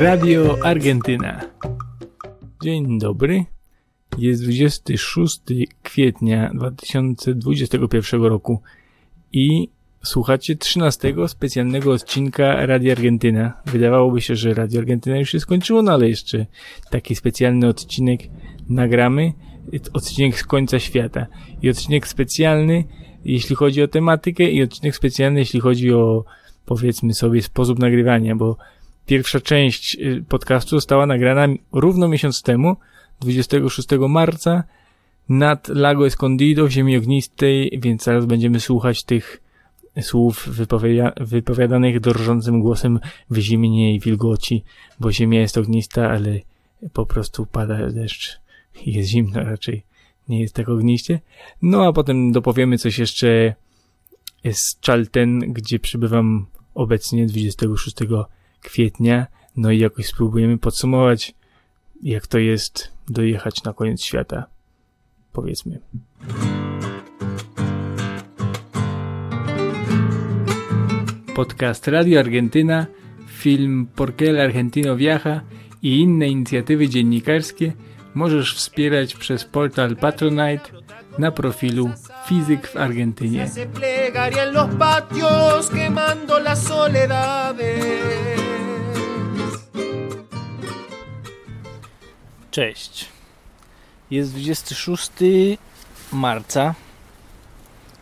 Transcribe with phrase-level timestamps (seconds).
[0.00, 1.40] Radio Argentyna.
[2.62, 3.44] Dzień dobry.
[4.18, 5.40] Jest 26
[5.82, 8.60] kwietnia 2021 roku
[9.32, 9.68] i
[10.04, 13.52] słuchacie 13 specjalnego odcinka Radio Argentyna.
[13.66, 16.46] Wydawałoby się, że Radio Argentyna już się skończyło, no ale jeszcze
[16.90, 18.20] taki specjalny odcinek
[18.68, 19.32] nagramy.
[19.92, 21.26] Odcinek z końca świata.
[21.62, 22.84] I odcinek specjalny,
[23.24, 26.24] jeśli chodzi o tematykę, i odcinek specjalny, jeśli chodzi o,
[26.66, 28.56] powiedzmy sobie, sposób nagrywania, bo
[29.10, 32.76] Pierwsza część y, podcastu została nagrana równo miesiąc temu,
[33.20, 34.64] 26 marca,
[35.28, 39.42] nad Lago Escondido w ziemi ognistej, więc zaraz będziemy słuchać tych
[40.00, 44.64] słów wypowiada wypowiadanych drżącym głosem w zimnie i wilgoci,
[45.00, 46.40] bo ziemia jest ognista, ale
[46.92, 48.40] po prostu pada deszcz
[48.86, 49.82] i jest zimno raczej.
[50.30, 51.20] Nie jest tak ogniście.
[51.62, 53.54] No a potem dopowiemy coś jeszcze
[54.52, 57.96] z Chalten, gdzie przybywam obecnie 26
[58.60, 59.26] kwietnia.
[59.56, 61.34] No i jakoś spróbujemy podsumować,
[62.02, 64.46] jak to jest dojechać na koniec świata.
[65.32, 65.80] Powiedzmy.
[71.34, 72.86] Podcast Radio Argentyna,
[73.28, 75.40] film Por qué el Argentino Viaja
[75.82, 77.72] i inne inicjatywy dziennikarskie
[78.14, 80.70] możesz wspierać przez portal Patronite
[81.18, 81.90] na profilu
[82.26, 83.48] Fizyk w Argentynie.
[92.50, 93.08] Cześć.
[94.10, 95.10] Jest 26
[96.12, 96.74] marca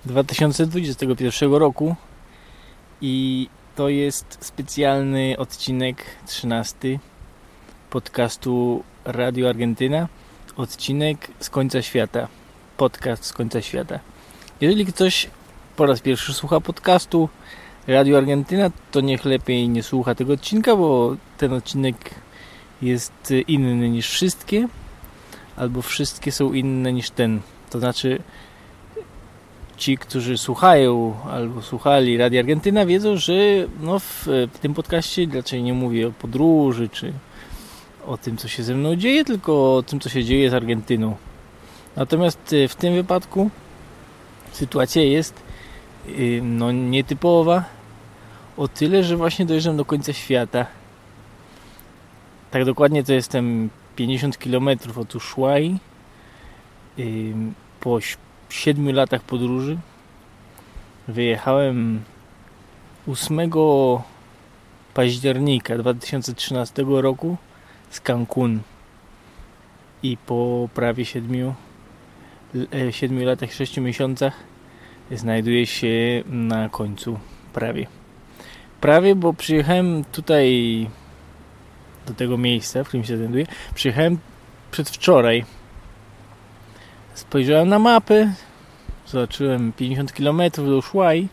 [0.05, 1.97] 2021 roku
[3.01, 6.99] i to jest specjalny odcinek 13
[7.91, 10.09] podcastu Radio Argentyna.
[10.57, 12.29] Odcinek z końca świata.
[12.77, 13.99] Podcast z końca świata.
[14.61, 15.31] Jeżeli ktoś
[15.77, 17.29] po raz pierwszy słucha podcastu
[17.87, 22.15] Radio Argentyna, to niech lepiej nie słucha tego odcinka, bo ten odcinek
[22.83, 24.69] jest inny niż wszystkie,
[25.57, 27.41] albo wszystkie są inne niż ten.
[27.71, 28.19] To znaczy,
[29.77, 33.33] ci, którzy słuchają albo słuchali Radia Argentyna, wiedzą, że
[33.81, 37.13] no w, w tym podcaście raczej nie mówię o podróży czy
[38.09, 41.17] o tym, co się ze mną dzieje, tylko o tym, co się dzieje z Argentyną.
[41.97, 43.51] Natomiast e, w tym wypadku
[44.53, 45.35] sytuacja jest
[46.09, 47.65] y, no, nietypowa
[48.57, 50.67] o tyle, że właśnie dojeżdżam do końca świata
[52.51, 55.79] tak dokładnie to jestem 50 km od Ushuai.
[57.81, 57.99] Po
[58.51, 59.79] 7 latach podróży
[61.09, 62.03] wyjechałem
[63.09, 63.51] 8
[64.95, 67.37] października 2013 roku
[67.91, 68.61] z Cancun
[70.03, 71.55] i po prawie 7,
[72.91, 74.33] 7 e, latach 6 miesiącach
[75.13, 77.19] znajduję się na końcu
[77.53, 77.87] prawie.
[78.81, 80.91] Prawie, bo przyjechałem tutaj
[82.07, 83.47] do tego miejsca, w którym się znajduję.
[83.75, 84.19] Przyjechałem
[84.71, 85.45] przedwczoraj.
[87.15, 88.33] Spojrzałem na mapę,
[89.07, 91.29] zobaczyłem 50 km do Ushuai.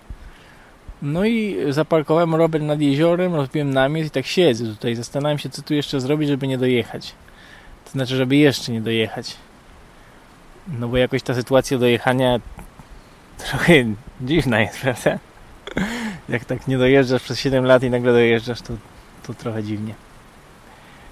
[1.05, 4.95] No i zaparkowałem rower nad jeziorem, rozbiłem namiot i tak siedzę tutaj.
[4.95, 7.16] Zastanawiam się, co tu jeszcze zrobić, żeby nie dojechać.
[7.85, 9.38] To znaczy, żeby jeszcze nie dojechać.
[10.79, 12.39] No bo jakoś ta sytuacja dojechania
[13.38, 13.73] trochę
[14.21, 15.19] dziwna jest, prawda?
[16.29, 18.73] Jak tak nie dojeżdżasz przez 7 lat i nagle dojeżdżasz, to,
[19.27, 19.93] to trochę dziwnie.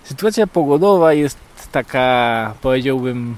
[0.03, 1.37] Sytuacja pogodowa jest
[1.71, 3.37] taka, powiedziałbym,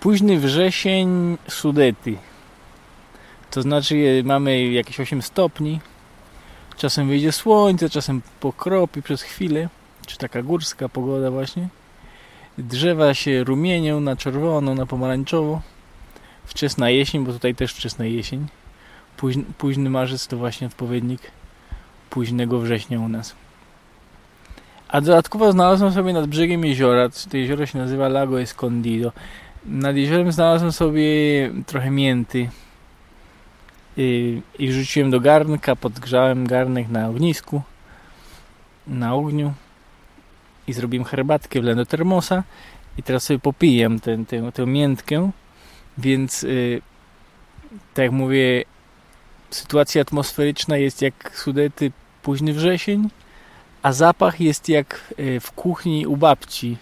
[0.00, 2.16] późny wrzesień Sudety.
[3.50, 5.80] To znaczy mamy jakieś 8 stopni.
[6.76, 9.68] Czasem wyjdzie słońce, czasem pokropi przez chwilę.
[10.06, 11.68] Czy taka górska pogoda właśnie.
[12.58, 15.60] Drzewa się rumienią na czerwono, na pomarańczowo.
[16.44, 18.46] Wczesna jesień, bo tutaj też wczesna jesień.
[19.16, 21.20] Późny, późny marzec to właśnie odpowiednik
[22.10, 23.34] późnego września u nas.
[24.88, 29.12] A dodatkowo znalazłem sobie nad brzegiem jeziora, to jezioro się nazywa Lago Escondido.
[29.66, 31.04] Nad jeziorem znalazłem sobie
[31.66, 32.48] trochę mięty
[34.00, 37.62] i, i wrzuciłem do garnka, podgrzałem garnek na ognisku,
[38.86, 39.52] na ogniu
[40.66, 42.42] i zrobiłem herbatkę, wlałem do termosa
[42.98, 45.30] i teraz sobie popijam tę, tę, tę miętkę,
[45.98, 46.82] więc yy,
[47.94, 48.64] tak jak mówię,
[49.50, 51.92] sytuacja atmosferyczna jest jak Sudety
[52.22, 53.10] późny wrzesień,
[53.82, 56.76] a zapach jest jak e, w kuchni u babci,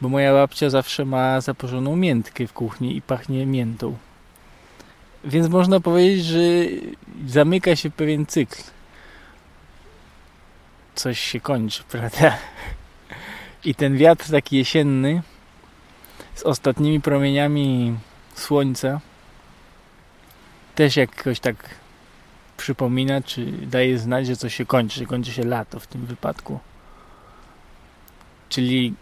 [0.00, 3.96] bo moja babcia zawsze ma zaporzoną miętkę w kuchni i pachnie miętą.
[5.24, 6.40] Więc można powiedzieć, że
[7.26, 8.62] zamyka się pewien cykl.
[10.94, 12.38] Coś się kończy, prawda?
[13.64, 15.22] I ten wiatr taki jesienny
[16.34, 17.96] z ostatnimi promieniami
[18.34, 19.00] słońca
[20.74, 21.56] też jakoś tak
[22.56, 26.58] przypomina, czy daje znać, że coś się kończy, że kończy się lato w tym wypadku.
[28.48, 28.94] Czyli,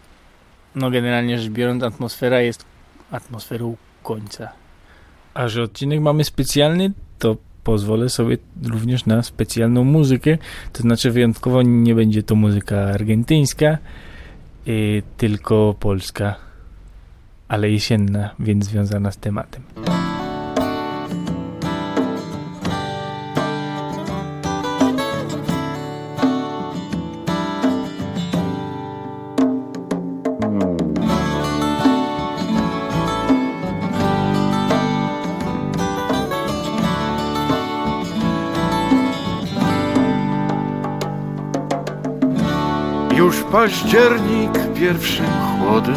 [0.74, 2.64] no generalnie rzecz biorąc, atmosfera jest
[3.10, 4.52] atmosferą końca.
[5.34, 10.38] A że odcinek mamy specjalny, to pozwolę sobie również na specjalną muzykę.
[10.72, 13.78] To znaczy, wyjątkowo nie będzie to muzyka argentyńska,
[14.66, 16.34] yy, tylko polska,
[17.48, 19.62] ale jesienna, więc związana z tematem.
[43.52, 45.94] Październik pierwszym chłodem.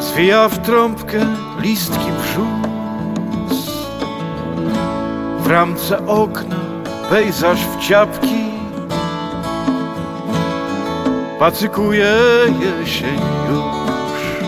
[0.00, 1.18] Zwija w trąbkę
[1.60, 3.70] listki wrzus
[5.40, 6.56] W ramce okna
[7.10, 8.44] pejzaż w ciapki.
[11.38, 12.14] Pacykuje
[12.60, 13.20] jesień
[13.50, 14.42] już.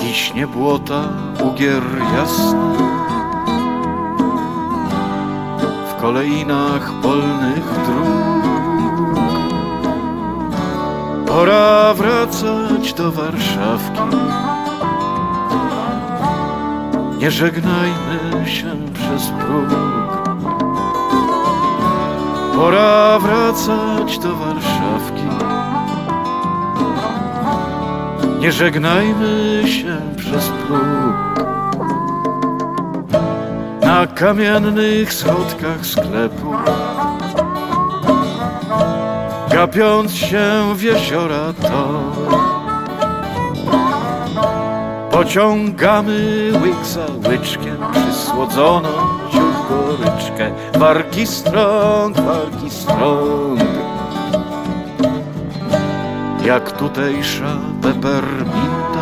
[0.00, 1.08] Kiśnie błota,
[1.44, 1.82] ugier
[2.16, 3.01] jasny
[6.02, 8.44] kolejnach polnych dróg.
[11.26, 14.16] Pora wracać do Warszawki.
[17.18, 19.70] Nie żegnajmy się przez próg.
[22.56, 25.28] Pora wracać do Warszawki.
[28.40, 31.51] Nie żegnajmy się przez próg
[33.92, 36.52] na kamiennych schodkach sklepu.
[39.50, 42.02] Gapiąc się w jeziora to
[45.10, 48.88] Pociągamy łyk za łyczkiem Przysłodzoną
[49.32, 53.60] ciuch goryczkę Warki strąg, warki strąg
[56.44, 59.01] Jak tutejsza peperminta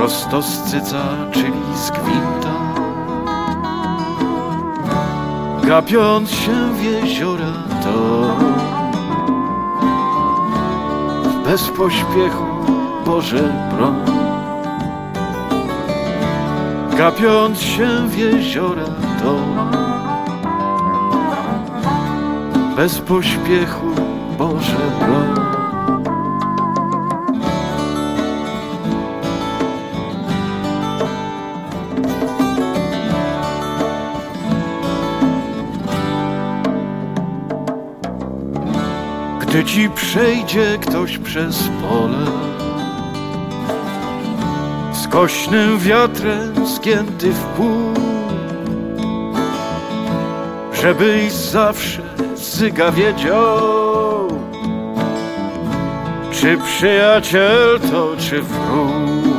[0.00, 1.02] prosto z cyca,
[1.32, 2.54] czyli z gwinta.
[5.62, 7.52] Gapiąc się w jeziora
[7.82, 8.36] to
[11.44, 12.46] bez pośpiechu
[13.06, 13.94] Boże broń.
[16.98, 18.90] Gapiąc się w jeziora
[19.22, 19.36] to
[22.76, 23.86] bez pośpiechu
[24.38, 25.39] Boże broń.
[39.60, 42.26] Gdy ci przejdzie ktoś przez pole?
[44.92, 47.94] Skośnym wiatrem zgięty w pół
[50.82, 52.02] Żebyś zawsze
[52.36, 54.28] zyga wiedział
[56.32, 59.36] Czy przyjaciel to, czy wróg.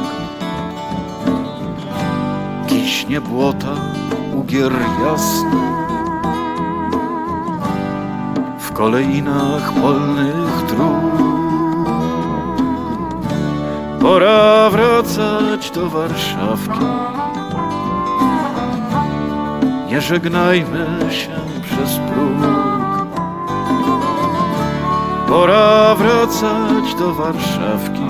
[2.68, 3.76] Kiśnie błota,
[4.36, 4.72] ugier
[5.06, 5.81] jasny
[8.82, 11.14] kolejnach polnych dróg.
[14.00, 16.86] Pora wracać do Warszawki.
[19.90, 22.42] Nie żegnajmy się przez próg.
[25.28, 28.08] Pora wracać do Warszawki.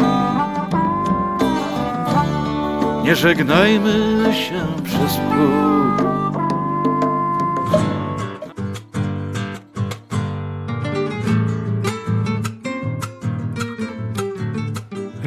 [3.04, 5.81] Nie żegnajmy się przez próg.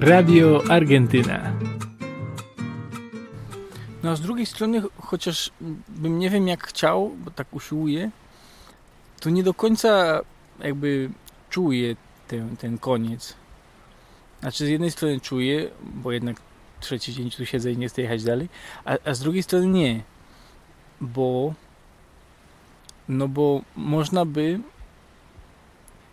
[0.04, 1.52] Radio Argentyna.
[4.02, 5.50] No a z drugiej strony, chociaż
[5.88, 8.10] bym nie wiem jak chciał, bo tak usiłuję,
[9.20, 10.20] to nie do końca
[10.60, 11.10] jakby
[11.50, 11.96] czuję
[12.28, 13.34] ten, ten koniec.
[14.40, 16.36] Znaczy z jednej strony czuję, bo jednak
[16.80, 18.48] trzeci dzień tu siedzę i nie chcę jechać dalej,
[18.84, 20.02] a, a z drugiej strony nie,
[21.00, 21.54] bo
[23.08, 24.60] no bo można by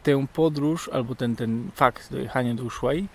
[0.03, 3.07] tę podróż albo ten, ten fakt dojechania do Ushuaia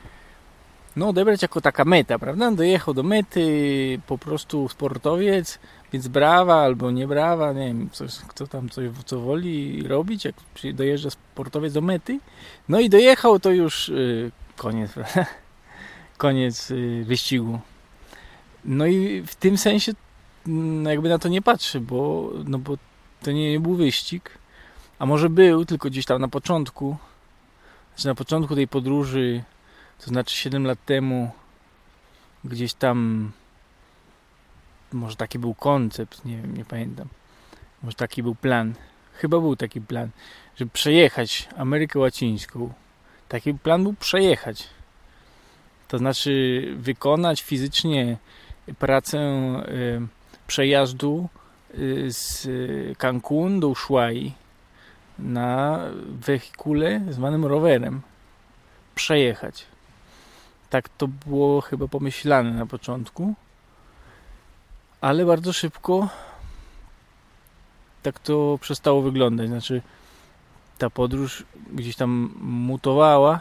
[0.96, 2.50] no, odebrać jako taka meta, prawda?
[2.50, 5.58] Dojechał do mety po prostu sportowiec,
[5.92, 10.34] więc brawa albo nie brawa, nie wiem, coś, kto tam coś, co woli robić, jak
[10.74, 12.20] dojeżdża sportowiec do mety.
[12.68, 15.26] No i dojechał, to już yy, koniec, prawda?
[16.18, 17.60] Koniec yy, wyścigu.
[18.64, 19.92] No i w tym sensie
[20.46, 22.76] no jakby na to nie patrzy, bo, no bo
[23.22, 24.30] to nie, nie był wyścig,
[24.98, 26.96] a może był, tylko gdzieś tam na początku,
[27.94, 29.42] znaczy na początku tej podróży
[29.98, 31.30] to znaczy 7 lat temu
[32.44, 33.30] gdzieś tam
[34.92, 37.08] może taki był koncept, nie wiem, nie pamiętam.
[37.82, 38.74] Może taki był plan.
[39.12, 40.08] Chyba był taki plan,
[40.56, 42.72] żeby przejechać Amerykę Łacińską.
[43.28, 44.68] Taki plan był przejechać.
[45.88, 48.16] To znaczy wykonać fizycznie
[48.78, 49.18] pracę
[49.68, 50.00] y,
[50.46, 51.28] przejazdu
[51.74, 52.48] y, z
[52.98, 54.32] Cancun do Ushuai
[55.18, 58.00] na wehikule zwanym rowerem.
[58.94, 59.66] Przejechać.
[60.70, 63.34] Tak to było chyba pomyślane na początku.
[65.00, 66.08] Ale bardzo szybko
[68.06, 69.48] tak to przestało wyglądać.
[69.48, 69.82] Znaczy,
[70.78, 73.40] ta podróż gdzieś tam mutowała,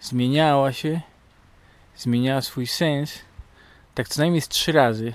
[0.00, 1.00] zmieniała się,
[1.96, 3.18] zmieniała swój sens.
[3.94, 5.14] Tak co najmniej z trzy razy.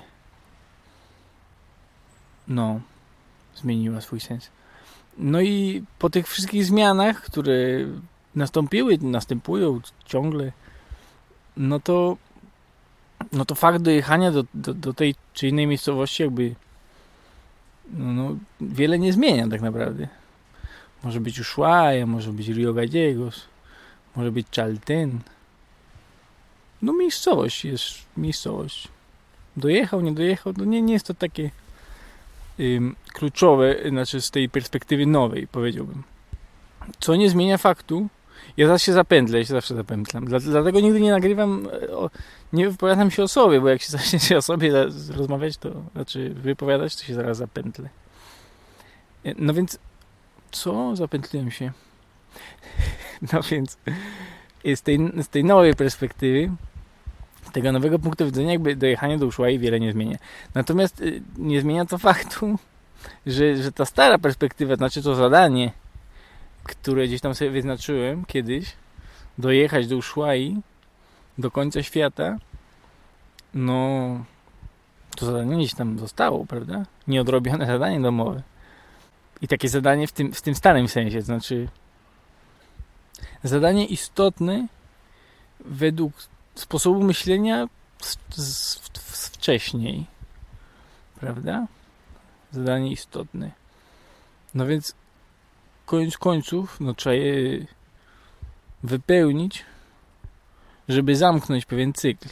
[2.48, 2.80] No,
[3.54, 4.50] zmieniła swój sens.
[5.18, 7.54] No i po tych wszystkich zmianach, które
[8.34, 10.52] nastąpiły, następują ciągle,
[11.56, 12.16] no to
[13.32, 16.54] no to fakt dojechania do, do, do tej czy innej miejscowości jakby
[17.90, 20.08] no, no, wiele nie zmienia tak naprawdę.
[21.02, 23.42] Może być Ushuaia, może być Rio Gallegos,
[24.16, 25.18] może być Chalten.
[26.82, 28.88] No miejscowość jest miejscowość.
[29.56, 31.50] Dojechał, nie dojechał, to nie, nie jest to takie
[32.60, 36.02] ym, kluczowe, znaczy z tej perspektywy nowej powiedziałbym.
[37.00, 38.08] Co nie zmienia faktu,
[38.56, 40.24] ja zawsze się zapętlę, ja się zawsze zapętlam.
[40.24, 42.08] Dlatego nigdy nie nagrywam, e,
[42.52, 44.72] nie wypowiadam się o sobie, bo jak się zacznie o sobie
[45.16, 47.88] rozmawiać, to znaczy wypowiadać, to się zaraz zapętlę.
[49.24, 49.78] E, no więc,
[50.50, 50.96] co?
[50.96, 51.72] Zapętliłem się.
[53.32, 53.78] No więc,
[54.74, 56.50] z tej, z tej nowej perspektywy,
[57.52, 60.18] tego nowego punktu widzenia, jakby dojechanie do Ushuaii wiele nie zmienia.
[60.54, 61.04] Natomiast e,
[61.38, 62.58] nie zmienia to faktu,
[63.26, 65.72] że, że ta stara perspektywa, znaczy to zadanie,
[66.66, 68.72] które gdzieś tam sobie wyznaczyłem kiedyś,
[69.38, 70.56] dojechać do Ushuai,
[71.38, 72.38] do końca świata,
[73.54, 74.24] no
[75.16, 76.86] to zadanie gdzieś tam zostało, prawda?
[77.08, 78.42] Nieodrobione zadanie domowe.
[79.40, 81.68] I takie zadanie w tym, w tym starym sensie, to znaczy
[83.44, 84.66] zadanie istotne
[85.60, 86.12] według
[86.54, 87.68] sposobu myślenia
[88.02, 90.06] z, z, z wcześniej,
[91.20, 91.66] prawda?
[92.52, 93.50] Zadanie istotne.
[94.54, 94.94] No więc
[95.86, 97.66] koniec końców no, trzeba je
[98.82, 99.64] wypełnić,
[100.88, 102.28] żeby zamknąć pewien cykl.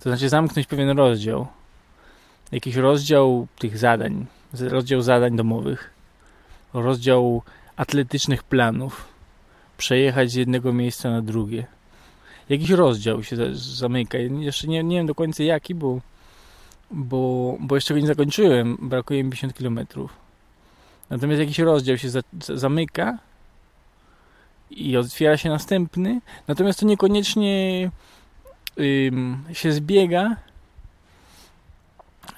[0.00, 1.46] To znaczy zamknąć pewien rozdział.
[2.52, 5.90] Jakiś rozdział tych zadań, rozdział zadań domowych,
[6.74, 7.42] rozdział
[7.76, 9.08] atletycznych planów,
[9.76, 11.66] przejechać z jednego miejsca na drugie.
[12.48, 14.18] Jakiś rozdział się zamyka.
[14.18, 16.00] Jeszcze nie, nie wiem do końca jaki, bo,
[16.90, 18.76] bo, bo jeszcze go nie zakończyłem.
[18.80, 20.23] Brakuje mi 50 kilometrów
[21.10, 23.18] Natomiast jakiś rozdział się za, zamyka
[24.70, 27.90] i otwiera się następny, natomiast to niekoniecznie
[28.80, 30.36] ym, się zbiega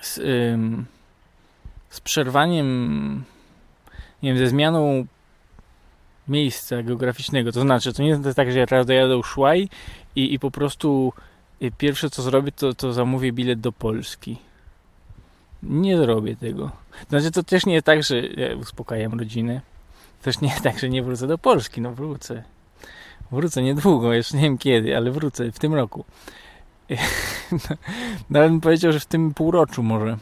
[0.00, 0.86] z, ym,
[1.90, 3.24] z przerwaniem,
[4.22, 5.06] nie wiem, ze zmianą
[6.28, 7.52] miejsca geograficznego.
[7.52, 9.22] To znaczy, to nie jest tak, że ja teraz dojadę do
[10.16, 11.12] i, i po prostu
[11.62, 14.36] y, pierwsze co zrobię, to, to zamówię bilet do Polski.
[15.62, 16.70] Nie zrobię tego.
[17.08, 19.60] Znaczy, to też nie jest tak, że ja uspokajam rodzinę.
[20.22, 21.80] Też nie jest tak, że nie wrócę do Polski.
[21.80, 22.42] No wrócę.
[23.32, 26.04] Wrócę niedługo, jeszcze nie wiem kiedy, ale wrócę w tym roku.
[28.30, 30.16] Nawet bym powiedział, że w tym półroczu może.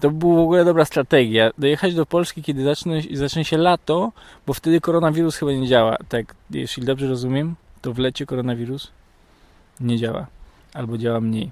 [0.00, 1.50] To była w ogóle dobra strategia.
[1.58, 4.12] Dojechać do Polski, kiedy zacznie, zacznie się lato,
[4.46, 5.96] bo wtedy koronawirus chyba nie działa.
[6.08, 8.90] Tak, jeśli dobrze rozumiem, to w lecie koronawirus
[9.80, 10.26] nie działa.
[10.74, 11.50] Albo działa mniej.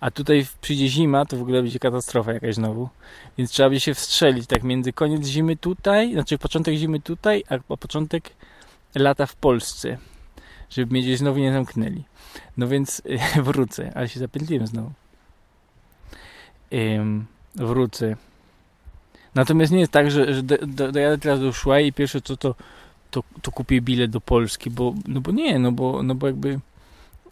[0.00, 2.88] A tutaj przyjdzie zima, to w ogóle będzie katastrofa jakaś znowu.
[3.38, 7.76] Więc trzeba będzie się wstrzelić tak między koniec zimy tutaj, znaczy początek zimy tutaj, a
[7.76, 8.30] początek
[8.94, 9.98] lata w Polsce.
[10.70, 12.04] Żeby mnie gdzieś znowu nie zamknęli.
[12.56, 13.02] No więc
[13.42, 14.92] wrócę, ale się zapętliłem znowu.
[17.54, 18.16] Wrócę.
[19.34, 22.36] Natomiast nie jest tak, że, że do, do, dojadę teraz do Szła i pierwsze co
[22.36, 22.54] to,
[23.10, 26.60] to, to kupię bilet do Polski, bo, no bo nie, no bo, no bo jakby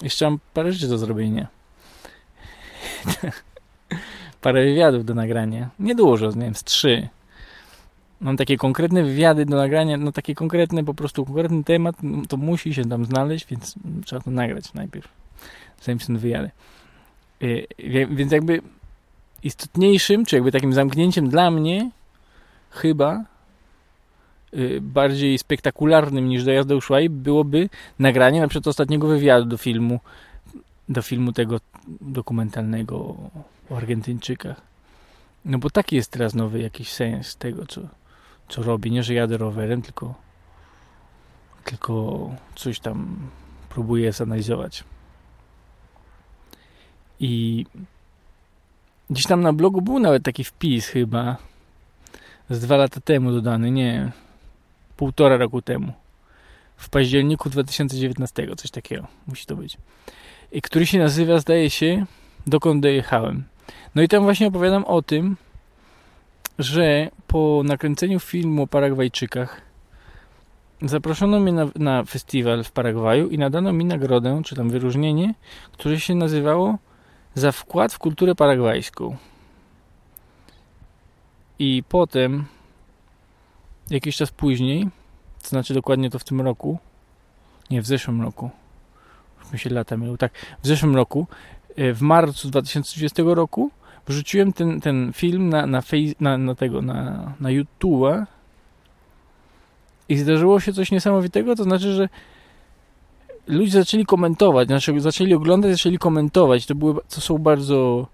[0.02, 1.46] jeszcze mam parę rzeczy do zrobienia.
[4.42, 5.70] parę wywiadów do nagrania.
[5.78, 7.08] Niedużo, nie wiem, z trzy.
[8.20, 12.36] Mam takie konkretne wywiady do nagrania, no takie konkretne, po prostu konkretny temat, no, to
[12.36, 13.74] musi się tam znaleźć, więc
[14.04, 15.08] trzeba to nagrać najpierw,
[15.82, 16.50] zanim się wyjadę.
[17.42, 17.66] Y,
[18.10, 18.62] więc jakby
[19.42, 21.90] istotniejszym, czy jakby takim zamknięciem dla mnie
[22.70, 23.24] chyba
[24.54, 30.00] y, bardziej spektakularnym niż dojazd do Ushuaia byłoby nagranie na przykład ostatniego wywiadu do filmu
[30.88, 31.60] do filmu tego
[32.00, 32.96] dokumentalnego
[33.70, 34.60] o Argentyńczykach.
[35.44, 37.80] No bo taki jest teraz nowy jakiś sens tego, co,
[38.48, 38.90] co robię.
[38.90, 40.14] Nie, że jadę rowerem, tylko,
[41.64, 43.28] tylko coś tam
[43.68, 44.84] próbuję zanalizować.
[47.20, 47.66] I
[49.10, 51.36] gdzieś tam na blogu był nawet taki wpis chyba
[52.50, 54.12] z dwa lata temu dodany, nie,
[54.96, 55.92] półtora roku temu.
[56.76, 59.78] W październiku 2019, coś takiego musi to być.
[60.56, 62.06] I który się nazywa, zdaje się,
[62.46, 63.44] dokąd dojechałem.
[63.94, 65.36] No i tam właśnie opowiadam o tym,
[66.58, 69.60] że po nakręceniu filmu o Paragwajczykach
[70.82, 75.34] zaproszono mnie na, na festiwal w Paragwaju i nadano mi nagrodę, czy tam wyróżnienie,
[75.72, 76.78] które się nazywało
[77.34, 79.16] za wkład w kulturę paragwajską.
[81.58, 82.44] I potem,
[83.90, 84.88] jakiś czas później,
[85.42, 86.78] to znaczy dokładnie to w tym roku,
[87.70, 88.50] nie, w zeszłym roku,
[89.52, 91.26] mi się lata miało, tak, w zeszłym roku,
[91.76, 93.70] e, w marcu 2020 roku,
[94.06, 95.82] wrzuciłem ten, ten film na, na,
[96.20, 98.26] na, na tego, na, na YouTube'a
[100.08, 102.08] i zdarzyło się coś niesamowitego, to znaczy, że
[103.46, 106.66] ludzie zaczęli komentować, znaczy zaczęli oglądać, zaczęli komentować.
[106.66, 108.06] To, były, to są bardzo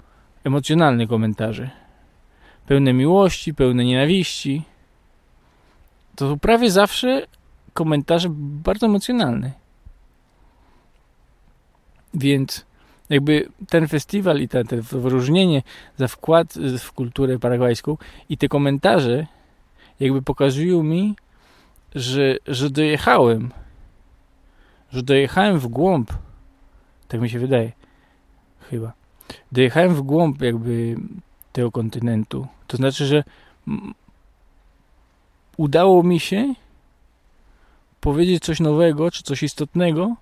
[0.45, 1.71] emocjonalne komentarze.
[2.67, 4.62] Pełne miłości, pełne nienawiści.
[6.17, 7.27] To są prawie zawsze
[7.75, 9.62] komentarze bardzo emocjonalne.
[12.14, 12.66] Więc
[13.09, 15.62] jakby ten festiwal i ten, ten wyróżnienie
[15.97, 17.97] za wkład w kulturę paragwajską
[18.28, 19.26] i te komentarze
[20.00, 21.16] jakby pokazują mi,
[21.95, 23.50] że, że dojechałem
[24.92, 26.12] że dojechałem w głąb,
[27.09, 27.73] tak mi się wydaje,
[28.71, 28.92] chyba,
[29.52, 30.97] dojechałem w głąb jakby
[31.52, 32.47] tego kontynentu.
[32.66, 33.25] To znaczy, że
[35.57, 36.54] udało mi się
[38.00, 40.16] powiedzieć coś nowego, czy coś istotnego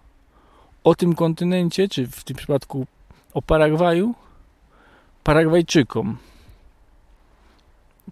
[0.85, 2.87] o tym kontynencie, czy w tym przypadku
[3.35, 4.15] o Paragwaju,
[5.25, 6.17] Paragwajczykom.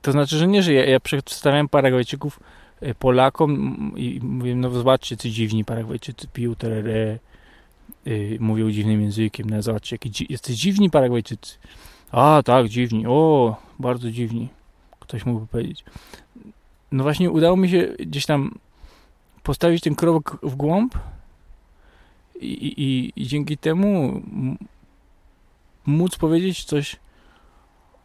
[0.02, 2.40] To znaczy, że nie, że ja, ja przedstawiam Paragwajczyków
[2.80, 7.18] E, Polakom i mówię, no zobaczcie, co dziwni Paragwajczycy piją terere,
[8.04, 11.58] yy, mówią dziwnym językiem, no zobaczcie, jakie jesteś dziwni Paragwajczycy.
[12.10, 14.48] A, tak, dziwni, o, bardzo dziwni,
[15.00, 15.84] ktoś mógłby powiedzieć.
[16.92, 18.58] No właśnie udało mi się gdzieś tam
[19.42, 20.94] postawić ten krok w głąb
[22.40, 24.22] i, i, i dzięki temu
[25.86, 26.96] móc powiedzieć coś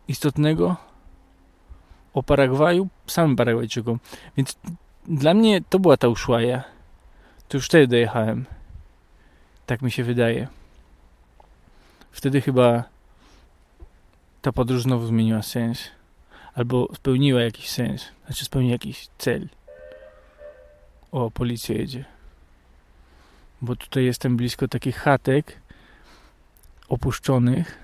[0.07, 0.75] istotnego
[2.13, 3.99] o Paragwaju samym Paragwajczykom.
[4.37, 4.57] Więc
[5.07, 6.63] dla mnie to była ta Ushuaia.
[7.47, 8.45] To już wtedy dojechałem.
[9.65, 10.47] Tak mi się wydaje.
[12.11, 12.83] Wtedy chyba
[14.41, 15.79] ta podróż znowu zmieniła sens.
[16.55, 18.05] Albo spełniła jakiś sens.
[18.25, 19.49] Znaczy spełniła jakiś cel.
[21.11, 22.12] O, policja jedzie.
[23.63, 25.59] Bo tutaj jestem blisko takich chatek
[26.89, 27.77] opuszczonych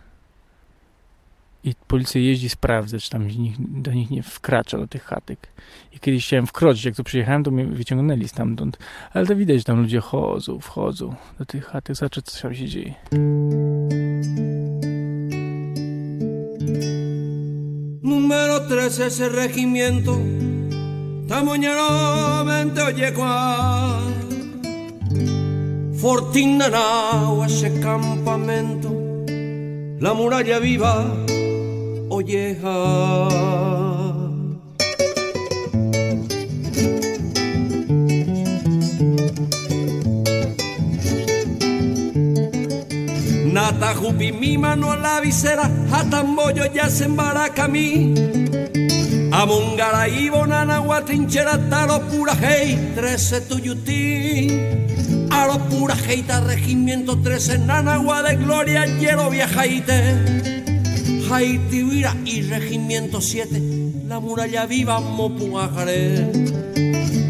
[1.63, 3.27] i policja jeździ, sprawdza, czy tam
[3.59, 5.47] do nich nie wkracza, do tych chatek.
[5.91, 8.77] I kiedyś chciałem wkroczyć, jak tu przyjechałem, to mnie wyciągnęli stamtąd.
[9.13, 12.67] Ale to widać, że tam ludzie chodzą, wchodzą do tych chatek, zobaczę, co tam się
[12.67, 12.93] dzieje.
[18.03, 20.17] Número 13 ese regimiento
[21.27, 23.11] Tamoñeramente oye
[26.01, 26.69] Fortina
[27.45, 28.89] ese campamento
[29.99, 31.05] La muralla viva
[32.09, 33.27] olleja.
[43.51, 45.69] Nata jupi mi mano a la visera,
[46.09, 48.13] tamboyo ya se embaraca mí.
[49.33, 50.81] Amongara y bonana
[51.69, 55.18] taro pura hey, trece tuyutí.
[55.39, 59.61] Paro, pura jeita, regimiento 13, Nanagua de Gloria, Hierro Vieja
[61.31, 63.61] Haití, Vira y Regimiento 7,
[64.09, 66.29] la muralla viva Mopuajaré.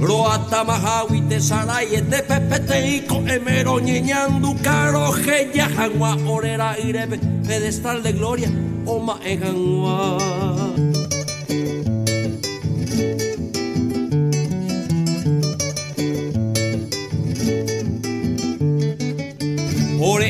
[0.01, 8.49] Roata Mahawi, Tesaraye, Tepepeteico, Emero, Ñeñandu, Caro, Jeyajangua, Orera, Irepe, Pedestal de Gloria,
[8.87, 10.68] Oma Ejangua.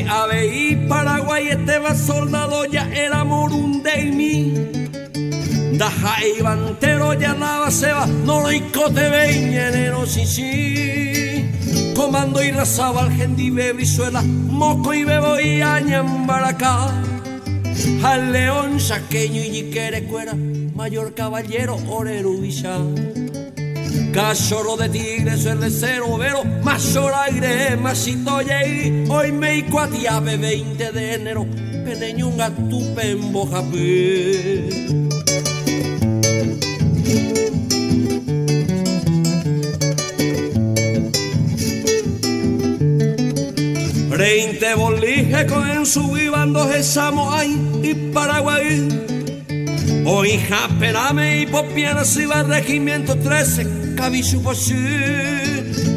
[0.08, 4.54] Ave y Paraguay este va soldado ya era morundeimi
[5.78, 11.50] Daja y bantero ya nada se va no lo icote enero sí sí.
[11.94, 16.90] Comando y razaba al gendive brizuela moco y bebo y añambaracá
[18.02, 20.34] al león saqueño y yiquere cuera
[20.74, 22.30] mayor caballero orero
[24.12, 30.92] Cachorro de tigre, suele ser overo, mayor aire, masito y hoy me y cuatiabe 20
[30.92, 31.46] de enero,
[31.84, 33.46] peneñunga tu pembo
[44.20, 48.86] 20 bolijes con su vivandos de Samoay y Paraguay.
[50.04, 54.80] Hoy japerame y popiana si va regimiento 13, kavi suposu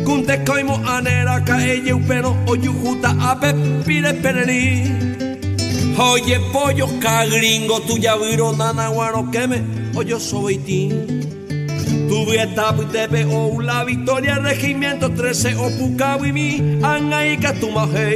[0.05, 3.49] kun tekoimu aneraka ei upero oyujuta ape
[3.87, 4.63] pire pereri.
[6.07, 9.59] Oye pollo cagringo tuya viro nana guaro queme
[9.95, 10.79] oyo soy ti.
[12.09, 16.49] Tuve etapu tepe o la victoria regimiento 13 o pucabu y mi
[16.83, 17.37] anga y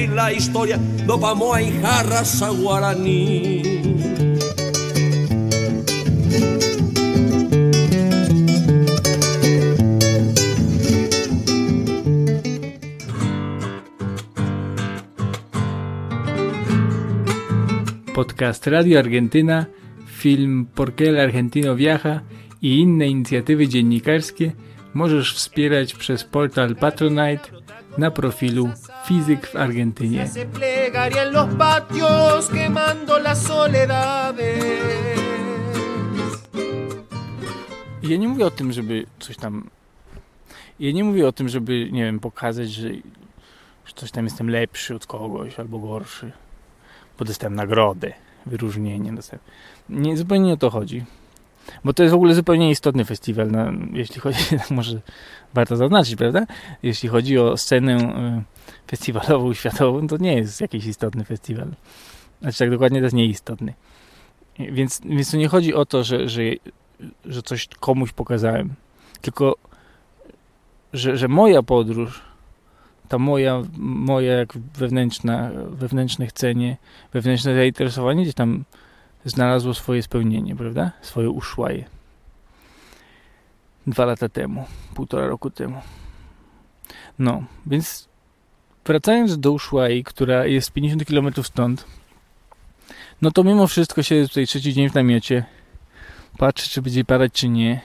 [0.08, 3.77] la historia no vamos a jarras a guaraní
[18.18, 19.68] Podcast Radio Argentyna,
[20.08, 22.22] film Por qué el argentino viaja
[22.62, 24.52] i inne inicjatywy dziennikarskie
[24.94, 27.50] możesz wspierać przez portal Patronite
[27.98, 28.70] na profilu
[29.06, 30.30] Fizyk w Argentynie.
[38.04, 39.70] Ja nie mówię o tym, żeby coś tam.
[40.80, 42.90] Ja nie mówię o tym, żeby, nie wiem, pokazać, że,
[43.86, 46.32] że coś tam jestem lepszy od kogoś albo gorszy,
[47.20, 48.14] bo dostałem nagrodę,
[48.46, 49.14] wyróżnienie.
[49.14, 49.46] Dostałem.
[49.90, 51.06] Nie, zupełnie nie o to chodzi.
[51.84, 55.02] Bo to jest w ogóle zupełnie istotny festiwal, no, jeśli chodzi, może
[55.54, 56.46] warto zaznaczyć, prawda?
[56.84, 58.44] Jeśli chodzi o scenę y,
[58.88, 61.68] festiwalową, światową, to nie jest jakiś istotny festiwal.
[62.42, 63.74] Znaczy tak dokładnie to jest nieistotny.
[64.60, 66.42] Więc, więc to nie chodzi o to, że, że,
[67.26, 68.74] że coś komuś pokazałem,
[69.22, 69.56] tylko
[70.94, 72.22] że, że moja podróż,
[73.08, 76.78] ta moja, jak wewnętrzna, wewnętrzne chcenie,
[77.14, 78.64] wewnętrzne zainteresowanie gdzieś tam
[79.26, 80.92] znalazło swoje spełnienie, prawda?
[81.02, 81.86] Swoje uszłaje.
[83.88, 84.66] Dwa lata temu,
[84.96, 85.82] półtora roku temu.
[87.20, 88.10] No, więc
[88.86, 91.86] wracając do Ushuai, która jest 50 km stąd,
[93.22, 95.46] no to mimo wszystko siedzę tutaj trzeci dzień w namiocie,
[96.38, 97.82] patrzę, czy będzie padać, czy nie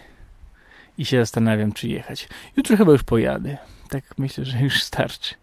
[0.99, 2.29] i się zastanawiam, czy jechać.
[2.57, 3.59] Jutro chyba już pojadę.
[3.93, 5.35] Tak myślę, że już starczy.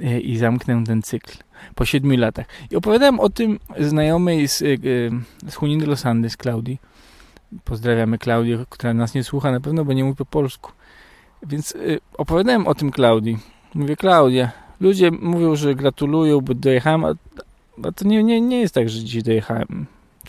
[0.00, 1.32] E, I zamknę ten cykl
[1.74, 2.46] po siedmiu latach.
[2.70, 6.80] I opowiadałem o tym znajomej z, e, e, z Huniny Los Andes, Klaudii.
[7.64, 10.72] Pozdrawiamy Klaudię, która nas nie słucha na pewno, bo nie mówi po polsku.
[11.42, 11.74] Więc
[12.18, 13.38] opowiadałem o tym Klaudii.
[13.74, 17.14] Mówię, Klaudia, ludzie mówią, że gratulują, bo dojechałem, a,
[17.88, 19.86] a to nie, nie, nie jest tak, że dzisiaj dojechałem.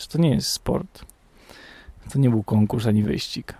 [0.10, 1.06] To nie jest sport.
[2.13, 3.54] To nie był konkurs ani wyścig.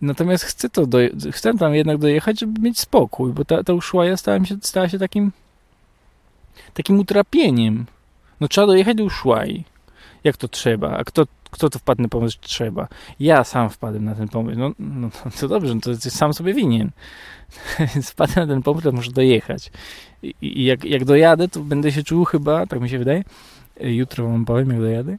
[0.00, 0.86] Natomiast chcę to
[1.32, 4.98] chcę tam jednak dojechać, żeby mieć spokój, bo ta, ta Ushuaia stała się, stała się
[4.98, 5.32] takim
[6.74, 7.86] takim utrapieniem.
[8.40, 9.64] No trzeba dojechać do Ushuai.
[10.24, 10.98] Jak to trzeba?
[10.98, 12.88] A kto, kto to wpadł na pomysł, trzeba?
[13.20, 14.58] Ja sam wpadłem na ten pomysł.
[14.58, 16.90] No, no to dobrze, no to sam sobie winien.
[17.94, 19.70] Więc wpadłem na ten pomysł, że muszę dojechać.
[20.22, 23.24] I, i jak, jak dojadę, to będę się czuł chyba, tak mi się wydaje,
[23.80, 25.18] jutro wam powiem, jak dojadę,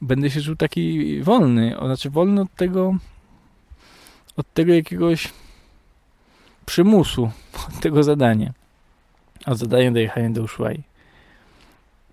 [0.00, 1.74] będę się czuł taki wolny.
[1.78, 2.94] Znaczy wolny od tego
[4.38, 5.32] od tego jakiegoś
[6.66, 7.30] przymusu,
[7.68, 8.52] od tego zadania.
[9.46, 10.82] Od zadania dojechania do Ushuai.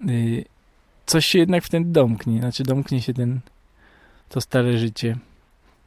[0.10, 0.46] Y,
[1.06, 2.40] coś się jednak wtedy domknie.
[2.40, 3.40] Znaczy domknie się ten
[4.30, 5.18] to stare życie.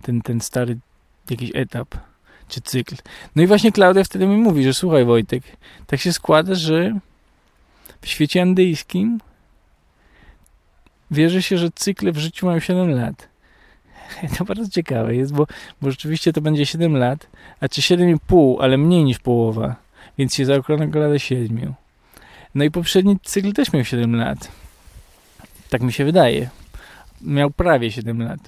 [0.03, 0.79] Ten, ten stary
[1.31, 1.88] jakiś etap
[2.48, 2.96] czy cykl.
[3.37, 5.42] No i właśnie Klaudia wtedy mi mówi, że słuchaj Wojtek,
[5.87, 6.98] tak się składa, że
[8.01, 9.20] w świecie andyjskim
[11.11, 13.29] wierzy się, że cykle w życiu mają 7 lat.
[14.38, 15.47] To bardzo ciekawe jest, bo,
[15.83, 17.27] bo rzeczywiście to będzie 7 lat,
[17.61, 19.77] a czy 7,5, ale mniej niż połowa,
[20.18, 21.75] więc się zaokrągla do 7.
[22.55, 24.49] No i poprzedni cykl też miał 7 lat.
[25.71, 26.51] Tak mi się wydaje.
[27.21, 28.40] Miał prawie 7 lat.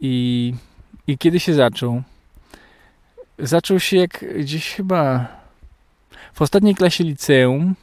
[0.00, 0.54] I,
[1.06, 2.02] i kiedy się zaczął?
[3.38, 5.28] Zaczął się jak gdzieś chyba
[6.34, 7.74] w ostatniej klasie liceum,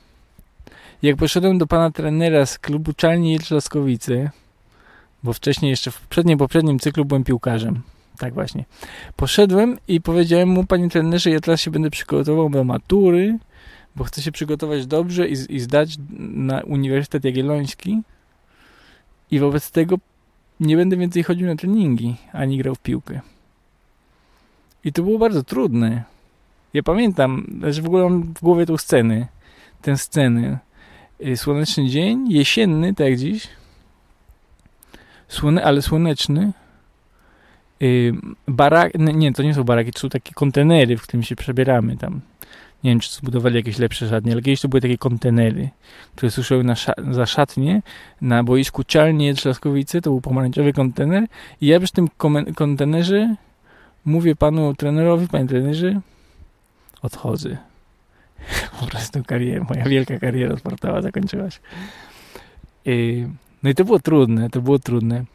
[1.01, 4.29] jak poszedłem do pana trenera z klubu Czalni Jelczaskowicy,
[5.25, 7.81] bo wcześniej jeszcze w poprzednim, poprzednim cyklu byłem piłkarzem.
[8.17, 8.65] Tak właśnie.
[9.15, 13.37] Poszedłem i powiedziałem mu, panie trenerze, ja teraz się będę przygotował do matury,
[13.95, 18.01] bo chcę się przygotować dobrze i, i zdać na Uniwersytet Jagielloński
[19.31, 19.97] i wobec tego
[20.59, 23.21] nie będę więcej chodził na treningi, ani grał w piłkę.
[24.83, 26.03] I to było bardzo trudne.
[26.73, 29.27] Ja pamiętam, że w ogóle mam w głowie tą sceny,
[29.81, 30.57] tę sceny.
[31.25, 33.47] Y, słoneczny dzień, jesienny, tak jak dziś,
[35.27, 36.51] słone, ale słoneczny.
[37.79, 38.13] Yy,
[38.47, 42.21] barak, nie, to nie są baraki, to są takie kontenery, w którym się przebieramy tam.
[42.83, 45.69] Nie wiem, czy zbudowali jakieś lepsze szatnie, ale kiedyś to były takie kontenery,
[46.15, 47.81] które suszyły na sza- za szatnie
[48.21, 51.23] na boisku Cialnie Trzaskowice, to był pomarańczowy kontener
[51.61, 52.07] i ja przy tym
[52.55, 53.35] kontenerze
[54.05, 56.01] mówię panu trenerowi, panie trenerze,
[57.01, 57.57] odchodzę.
[58.79, 61.59] Po prostu kariera, moja wielka kariera sportowa zakończyła się.
[62.87, 63.29] Y,
[63.65, 65.25] no i to było trudne, to było trudne.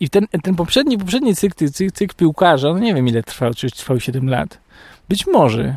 [0.00, 3.70] I ten, ten poprzedni, poprzedni cykl, cykl, cykl piłkarza, no nie wiem ile trwał, czy
[3.70, 4.58] trwał 7 lat.
[5.08, 5.76] Być może.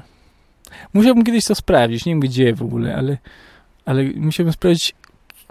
[0.93, 3.17] Musiałbym kiedyś to sprawdzić, nie wiem gdzie w ogóle, ale,
[3.85, 4.95] ale musiałbym sprawdzić,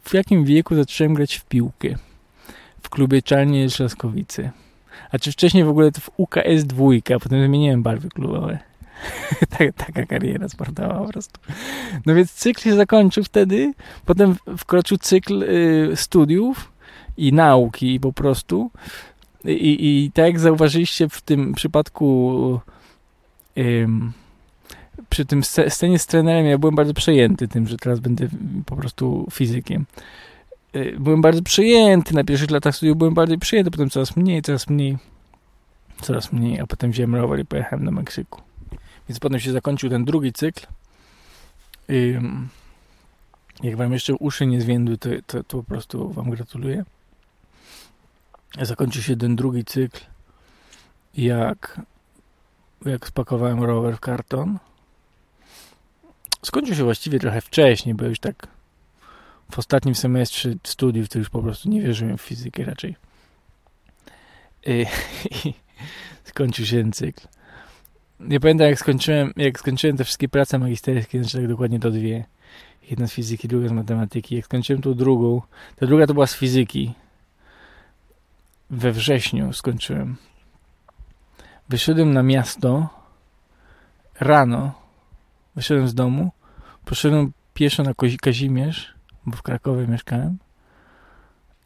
[0.03, 1.95] w jakim wieku zacząłem grać w piłkę.
[2.83, 4.51] W klubie Czarnie Szlaskowice.
[5.11, 8.59] A czy wcześniej w ogóle to w UKS dwójka, potem zmieniłem barwy klubowe.
[9.77, 11.41] Taka kariera sportowa po prostu.
[12.07, 13.73] No więc cykl się zakończył wtedy,
[14.07, 16.73] potem wkroczył cykl y, studiów
[17.17, 18.71] i nauki po prostu.
[19.45, 22.61] I, I tak jak zauważyliście w tym przypadku
[25.11, 28.29] przy tym scenie z trenerem ja byłem bardzo przejęty tym, że teraz będę
[28.67, 29.87] po prostu fizykiem.
[30.77, 34.69] Y, byłem bardzo przejęty, na pierwszych latach studiów byłem bardziej przejęty, potem coraz mniej, coraz
[34.69, 34.97] mniej,
[36.01, 38.43] coraz mniej, a potem wziąłem rower i pojechałem do Meksyku.
[39.09, 40.67] Więc potem się zakończył ten drugi cykl.
[43.63, 46.85] Jak wam jeszcze uszy nie zwiędły, to, to, to po prostu wam gratuluję.
[48.63, 50.01] Zakończył się ten drugi cykl,
[51.15, 51.81] jak,
[52.85, 54.59] jak spakowałem rower w karton.
[56.43, 58.47] Skończył się właściwie trochę wcześniej, bo już tak
[59.51, 62.97] w ostatnim semestrze studiów to już po prostu nie wierzyłem w fizykę raczej.
[64.67, 64.87] I,
[65.45, 65.55] i
[66.25, 67.29] skończył się ten cykl.
[68.21, 72.25] Nie pamiętam jak skończyłem, jak skończyłem te wszystkie prace magisterskie, znaczy tak dokładnie to dwie.
[72.91, 74.37] Jedna z fizyki, druga z matematyki.
[74.37, 75.43] Jak skończyłem tą drugą,
[75.77, 76.95] ta druga to była z fizyki.
[78.71, 80.17] We wrześniu skończyłem.
[81.69, 82.89] Wyszedłem na miasto
[84.21, 84.73] rano.
[85.57, 86.31] Wyszedłem z domu.
[86.85, 88.95] Poszedłem pieszo na Kazimierz,
[89.27, 90.39] bo w Krakowie mieszkałem.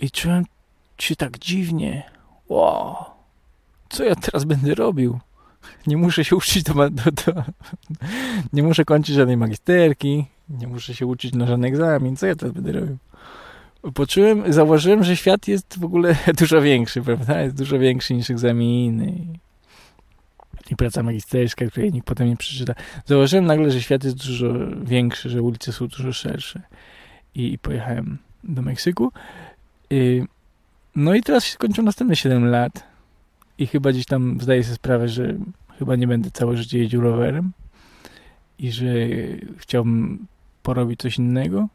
[0.00, 0.44] I czułem
[0.98, 2.10] się tak dziwnie.
[2.48, 2.96] Wow,
[3.88, 5.20] co ja teraz będę robił?
[5.86, 7.42] Nie muszę się uczyć do, do, do,
[8.52, 10.26] Nie muszę kończyć żadnej magisterki.
[10.48, 12.16] Nie muszę się uczyć na żaden egzamin.
[12.16, 12.96] Co ja teraz będę robił?
[13.94, 17.40] Poczułem, zauważyłem, że świat jest w ogóle dużo większy, prawda?
[17.40, 19.12] Jest dużo większy niż egzaminy
[20.70, 22.74] i, praca magisterska, której nikt potem nie przeczyta.
[23.06, 26.62] Zauważyłem nagle, że świat jest dużo większy, że ulice są dużo szersze.
[27.34, 29.12] I, i pojechałem do Meksyku.
[29.90, 30.22] I,
[30.96, 32.84] no i teraz się kończą następne 7 lat
[33.58, 35.34] i chyba gdzieś tam zdaję sobie sprawę, że
[35.78, 37.52] chyba nie będę całe życie jeździł rowerem
[38.58, 38.86] i że
[39.56, 40.26] chciałbym
[40.62, 41.68] porobić coś innego.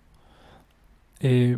[1.24, 1.58] Y,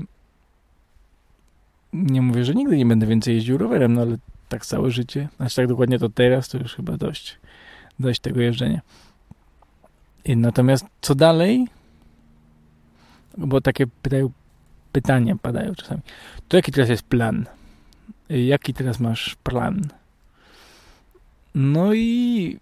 [1.94, 4.18] nie mówię, że nigdy nie będę więcej jeździł rowerem, no ale
[4.50, 7.38] tak całe życie, znaczy tak dokładnie to teraz, to już chyba dość,
[8.00, 8.82] dość tego jeżdżenia.
[10.26, 11.68] I natomiast co dalej?
[13.38, 14.32] Bo takie pytają,
[14.92, 16.02] pytania padają czasami.
[16.48, 17.46] To jaki teraz jest plan?
[18.32, 19.82] Y, jaki teraz masz plan?
[21.56, 22.60] No i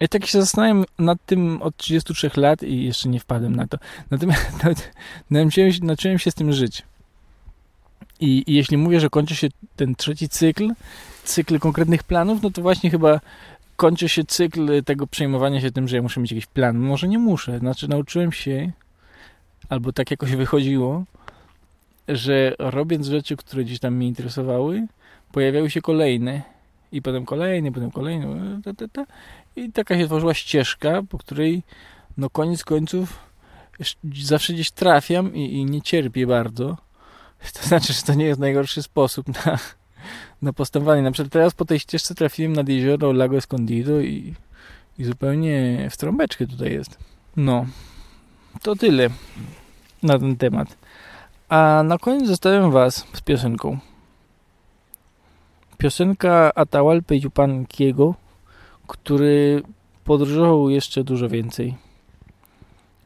[0.00, 3.78] ja tak się zastanawiam nad tym od 33 lat i jeszcze nie wpadłem na to.
[4.10, 4.46] Natomiast
[5.30, 6.82] nauczyłem, nauczyłem się z tym żyć.
[8.20, 10.72] I, I, jeśli mówię, że kończy się ten trzeci cykl,
[11.24, 13.20] cykl konkretnych planów, no to właśnie chyba
[13.76, 16.78] kończy się cykl tego przejmowania się tym, że ja muszę mieć jakiś plan.
[16.78, 17.58] Może nie muszę.
[17.58, 18.72] Znaczy nauczyłem się,
[19.68, 21.04] albo tak jakoś wychodziło,
[22.08, 24.86] że robiąc rzeczy, które gdzieś tam mnie interesowały,
[25.32, 26.42] pojawiały się kolejne
[26.92, 28.62] i potem kolejny, potem kolejny.
[28.62, 29.06] Ta, ta, ta.
[29.56, 31.62] I taka się tworzyła ścieżka, po której
[32.16, 33.18] no koniec końców
[34.22, 36.76] zawsze gdzieś trafiam i, i nie cierpię bardzo.
[37.60, 39.58] To znaczy, że to nie jest najgorszy sposób na,
[40.42, 41.02] na postępowanie.
[41.02, 44.34] Na przykład teraz po tej ścieżce trafiłem nad jezioro Lago Escondido i,
[44.98, 46.98] i zupełnie w trąbeczkę tutaj jest.
[47.36, 47.66] No,
[48.62, 49.10] to tyle
[50.02, 50.76] na ten temat.
[51.48, 53.78] A na koniec zostawiam Was z piosenką.
[55.80, 58.14] Piosenka Atahualpa Yupanquiego,
[58.86, 59.62] który
[60.04, 61.74] podróżował jeszcze dużo więcej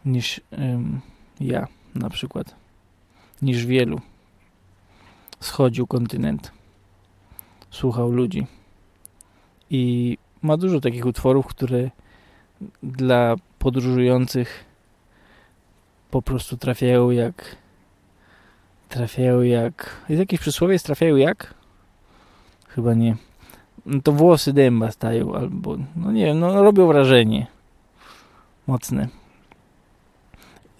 [0.04, 1.00] niż ym,
[1.40, 2.54] ja na przykład,
[3.42, 4.00] niż wielu.
[5.40, 6.52] Schodził kontynent,
[7.70, 8.46] słuchał ludzi
[9.70, 11.90] i ma dużo takich utworów, które
[12.82, 14.64] dla podróżujących
[16.10, 17.56] po prostu trafiają jak
[18.88, 21.63] trafiają jak jest jakieś przysłowie, trafiają jak
[22.74, 23.16] Chyba nie.
[23.86, 27.46] No to włosy dęba stają, albo, no nie wiem, no robią wrażenie.
[28.66, 29.08] Mocne.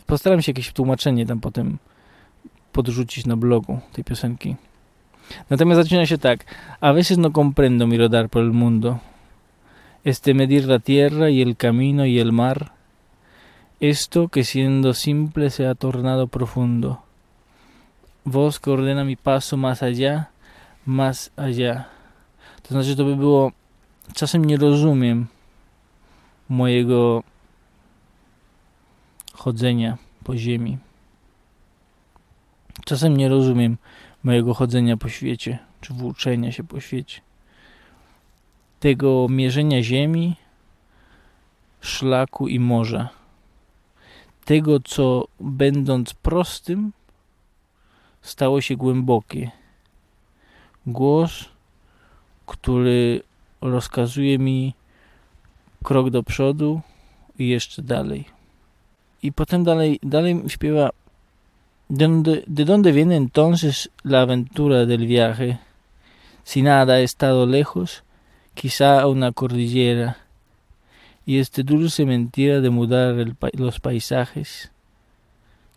[0.06, 1.78] Postaram się jakieś tłumaczenie tam potem
[2.72, 4.56] podrzucić na blogu tej piosenki.
[5.50, 6.44] Natomiast zaczyna się tak.
[6.80, 8.98] A veces no comprendo mi rodar por el mundo.
[10.04, 12.72] Este medir la tierra y el camino y el mar.
[13.80, 16.98] Esto que siendo simple se ha tornado profundo.
[18.24, 20.30] Voz que ordena mi paso más allá
[20.86, 21.84] más allá.
[22.62, 23.52] To znaczy, to by było
[24.14, 25.26] czasem nie rozumiem
[26.48, 27.22] mojego
[29.32, 30.78] chodzenia po ziemi.
[32.84, 33.76] Czasem nie rozumiem
[34.22, 37.20] mojego chodzenia po świecie, czy włóczenia się po świecie.
[38.80, 40.36] Tego mierzenia ziemi,
[41.80, 43.08] szlaku i morza.
[44.44, 46.92] Tego, co będąc prostym,
[48.22, 49.50] stało się głębokie.
[50.86, 51.48] Głos,
[52.46, 53.22] który
[53.60, 54.74] rozkazuje mi
[55.82, 56.80] krok do przodu
[57.38, 58.24] i jeszcze dalej.
[59.22, 60.90] I potem dalej, dalej śpiewa
[61.90, 65.58] ¿De dónde, ¿De dónde viene entonces la aventura del viaje?
[66.42, 68.02] Si nada ha estado lejos,
[68.54, 70.16] quizá una cordillera,
[71.26, 74.70] y este dulce mentira de mudar los paisajes,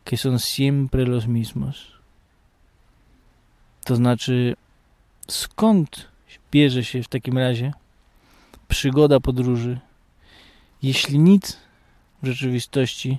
[0.03, 1.93] que son siempre los mismos.
[3.85, 4.57] To znaczy,
[5.27, 6.07] skąd
[6.51, 7.73] bierze się w takim razie
[8.67, 9.79] przygoda podróży,
[10.83, 11.57] jeśli nic
[12.23, 13.17] w rzeczywistości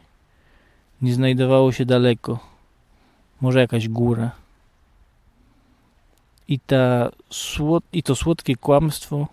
[1.02, 2.38] nie znajdowało się daleko,
[3.40, 4.30] może jakaś góra.
[6.48, 7.10] I, ta,
[7.92, 9.28] I to słodkie kłamstwo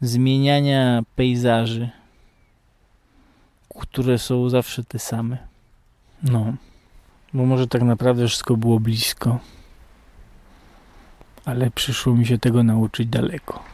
[0.00, 1.90] zmieniania pejzaży,
[3.80, 5.38] które są zawsze te same.
[6.22, 6.54] No,
[7.34, 9.38] bo może tak naprawdę wszystko było blisko,
[11.46, 13.64] ale przyszło mi się tego nauczyć daleko.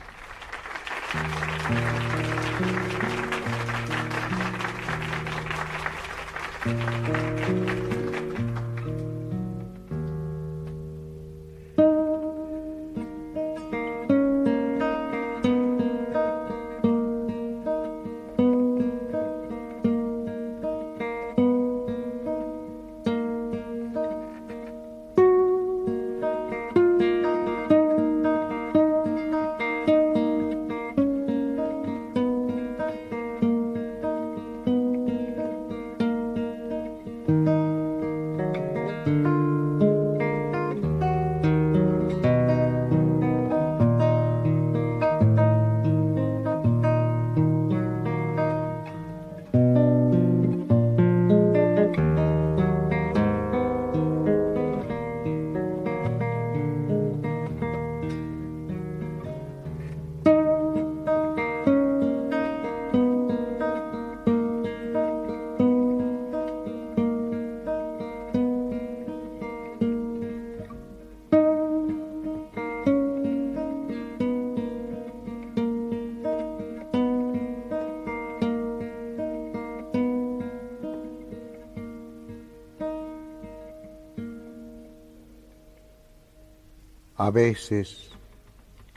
[87.33, 88.11] Veces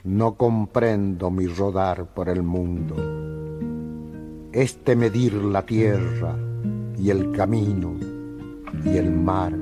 [0.04, 2.94] no comprendo mi rodar por el mundo,
[4.52, 6.36] este medir la tierra
[6.96, 7.94] y el camino
[8.84, 9.52] y el mar,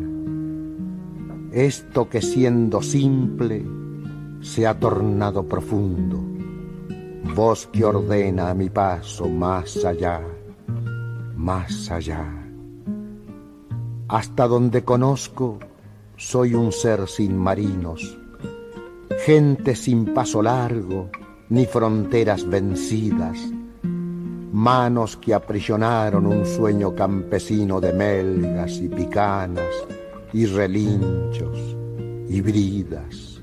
[1.52, 3.64] esto que siendo simple
[4.40, 6.20] se ha tornado profundo,
[7.34, 10.20] voz que ordena mi paso más allá,
[11.37, 12.26] más allá.
[14.08, 15.58] Hasta donde conozco,
[16.16, 18.18] soy un ser sin marinos,
[19.24, 21.08] gente sin paso largo,
[21.48, 23.38] ni fronteras vencidas,
[24.52, 29.74] manos que aprisionaron un sueño campesino de melgas y picanas
[30.34, 31.58] y relinchos
[32.28, 33.40] y bridas.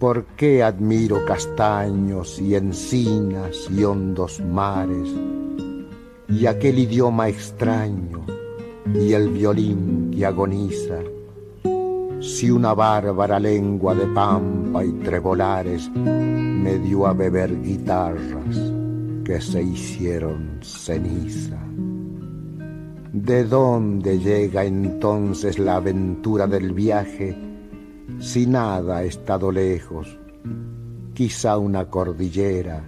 [0.00, 5.10] ¿Por qué admiro castaños y encinas y hondos mares
[6.28, 8.26] y aquel idioma extraño
[8.92, 10.98] y el violín que agoniza?
[12.24, 18.72] Si una bárbara lengua de pampa y trebolares me dio a beber guitarras
[19.22, 21.58] que se hicieron ceniza.
[23.12, 27.36] ¿De dónde llega entonces la aventura del viaje
[28.20, 30.18] si nada ha estado lejos?
[31.12, 32.86] Quizá una cordillera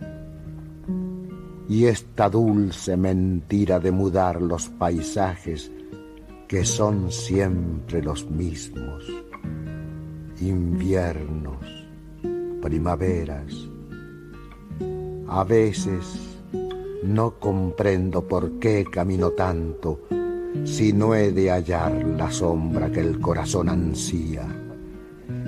[1.69, 5.71] y esta dulce mentira de mudar los paisajes
[6.49, 9.26] que son siempre los mismos
[10.41, 11.87] inviernos,
[12.61, 13.53] primaveras.
[15.29, 16.39] A veces
[17.03, 20.01] no comprendo por qué camino tanto
[20.65, 24.47] si no he de hallar la sombra que el corazón ansía.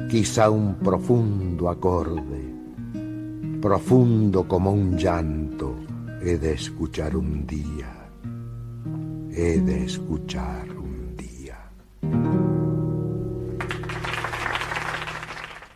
[0.09, 2.55] Quizá un profundo acorde,
[3.61, 5.75] profundo como un llanto,
[6.23, 8.11] he de escuchar un día,
[9.31, 12.58] he de escuchar un día.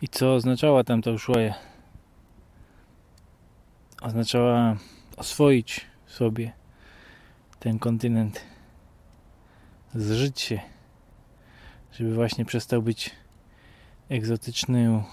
[0.03, 1.53] I co oznaczała tamta uszłoja?
[4.01, 4.75] Oznaczała
[5.17, 6.51] oswoić sobie
[7.59, 8.41] ten kontynent
[9.95, 10.59] zżyć się,
[11.93, 13.11] żeby właśnie przestał być
[14.09, 15.03] egzotyczną,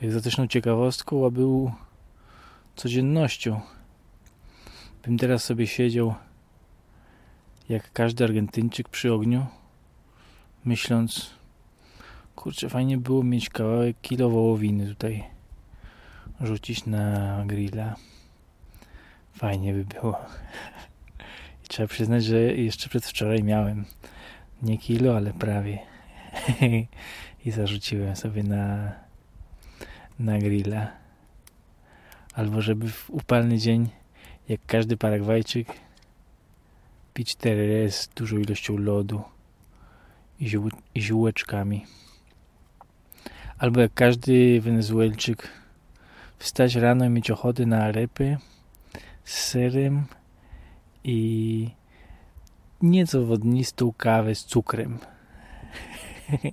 [0.00, 1.72] egzotyczną ciekawostką, a był
[2.76, 3.60] codziennością.
[5.04, 6.14] Bym teraz sobie siedział
[7.68, 9.46] jak każdy Argentyńczyk przy ogniu,
[10.64, 11.41] myśląc,
[12.36, 15.24] kurczę, fajnie było mieć kawałek kilo wołowiny tutaj
[16.40, 17.96] rzucić na grilla.
[19.32, 20.18] Fajnie by było.
[21.64, 23.84] I trzeba przyznać, że jeszcze przedwczoraj miałem
[24.62, 25.78] nie kilo, ale prawie.
[27.44, 28.92] I zarzuciłem sobie na,
[30.18, 30.92] na grilla.
[32.34, 33.88] Albo żeby w upalny dzień,
[34.48, 35.68] jak każdy Paragwajczyk,
[37.14, 39.22] pić tereré z dużą ilością lodu
[40.40, 41.86] i, ziół, i ziółeczkami.
[43.62, 45.48] Albo jak każdy Wenezuelczyk
[46.38, 48.36] wstać rano i mieć ochotę na arepy
[49.24, 50.06] z serem
[51.04, 51.70] i
[52.80, 54.98] nieco wodnistą kawę z cukrem.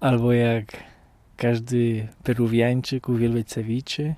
[0.00, 0.84] Albo jak
[1.36, 4.14] każdy peruwiańczyk uwielbia ceviche.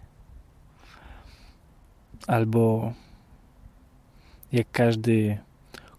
[2.27, 2.93] Albo
[4.53, 5.39] jak każdy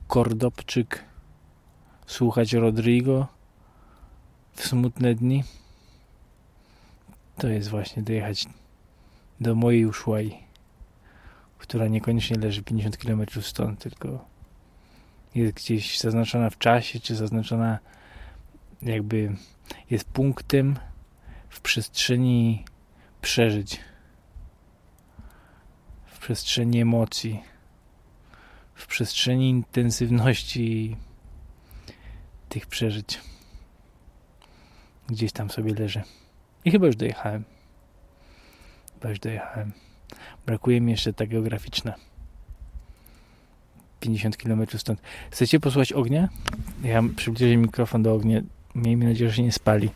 [0.07, 1.03] kordopczyk
[2.05, 3.42] słuchać Rodrigo
[4.53, 5.43] w smutne dni.
[7.37, 8.45] To jest właśnie dojechać
[9.41, 10.37] do mojej Ushuai,
[11.57, 14.25] która niekoniecznie leży 50 km stąd, tylko
[15.35, 17.79] jest gdzieś zaznaczona w czasie, czy zaznaczona
[18.81, 19.35] jakby
[19.89, 20.75] jest punktem
[21.49, 22.65] w przestrzeni
[23.21, 23.79] przeżyć,
[26.05, 27.43] w przestrzeni emocji,
[28.75, 30.97] w przestrzeni intensywności
[32.49, 33.19] tych przeżyć.
[35.09, 36.01] Gdzieś tam sobie leży.
[36.65, 37.43] I chyba już dojechałem.
[38.93, 39.71] Chyba już dojechałem.
[40.45, 41.95] Brakuje mi jeszcze ta geograficzna.
[43.99, 45.01] 50 km stąd.
[45.31, 46.29] Chcecie posłuchać ognia?
[46.83, 48.41] Ja przybliżę mikrofon do ognia.
[48.75, 49.89] Miejmy nadzieję, że się nie spali.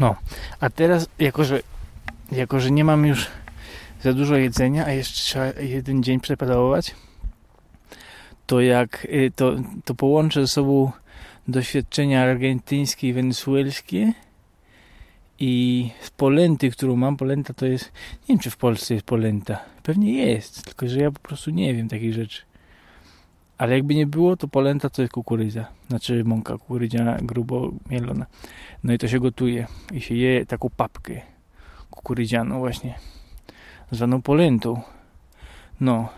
[0.00, 0.16] No,
[0.60, 1.60] a teraz, jako że,
[2.32, 3.26] jako że nie mam już
[4.02, 6.94] za dużo jedzenia, a jeszcze trzeba jeden dzień przepedałować,
[8.46, 10.92] to jak y, to, to połączę ze sobą
[11.48, 14.12] doświadczenia argentyńskie i wenezuelskie
[15.38, 17.84] i z polenty, którą mam, polenta to jest,
[18.20, 21.74] nie wiem czy w Polsce jest polenta, pewnie jest, tylko że ja po prostu nie
[21.74, 22.42] wiem takich rzeczy.
[23.58, 25.66] Ale jakby nie było, to polenta to jest kukurydza.
[25.88, 28.26] Znaczy mąka kukurydziana, grubo mielona.
[28.84, 29.66] No i to się gotuje.
[29.92, 31.20] I się je taką papkę
[31.90, 32.94] kukurydzianą właśnie.
[33.90, 34.82] Zwaną polentą.
[35.80, 36.08] No.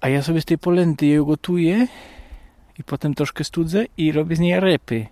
[0.00, 1.86] A ja sobie z tej polenty ją gotuję
[2.78, 5.06] i potem troszkę studzę i robię z niej repy.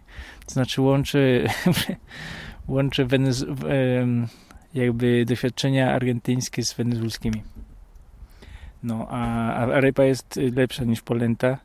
[0.46, 1.18] To znaczy łączę
[2.68, 3.44] łączę Wenez
[4.74, 7.42] jakby doświadczenia argentyńskie z wenezuelskimi.
[8.82, 11.58] No, a, a ryba jest lepsza niż polenta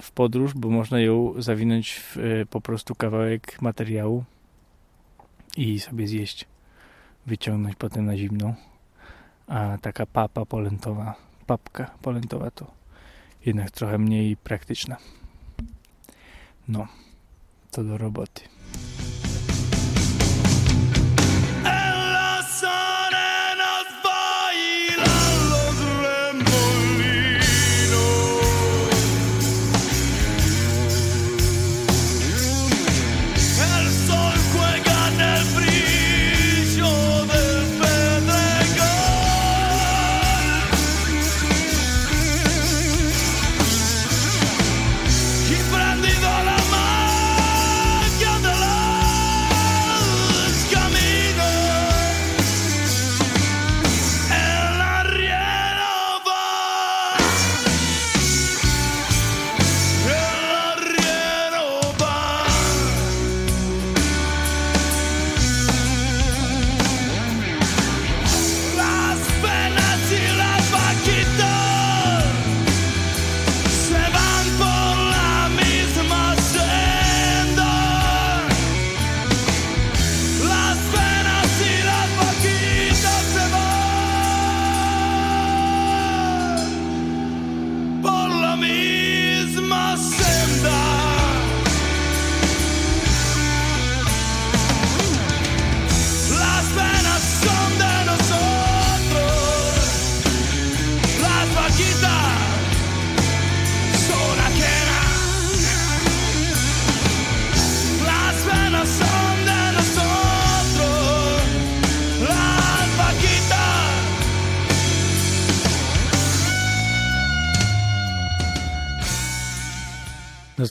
[0.00, 4.24] w podróż, bo można ją zawinąć w e, po prostu kawałek materiału
[5.56, 6.44] i sobie zjeść,
[7.26, 8.54] wyciągnąć potem na zimną.
[9.46, 11.14] A taka papa polentowa,
[11.46, 12.70] papka polentowa to
[13.46, 14.96] jednak trochę mniej praktyczna.
[16.68, 16.88] No,
[17.70, 18.53] to do roboty.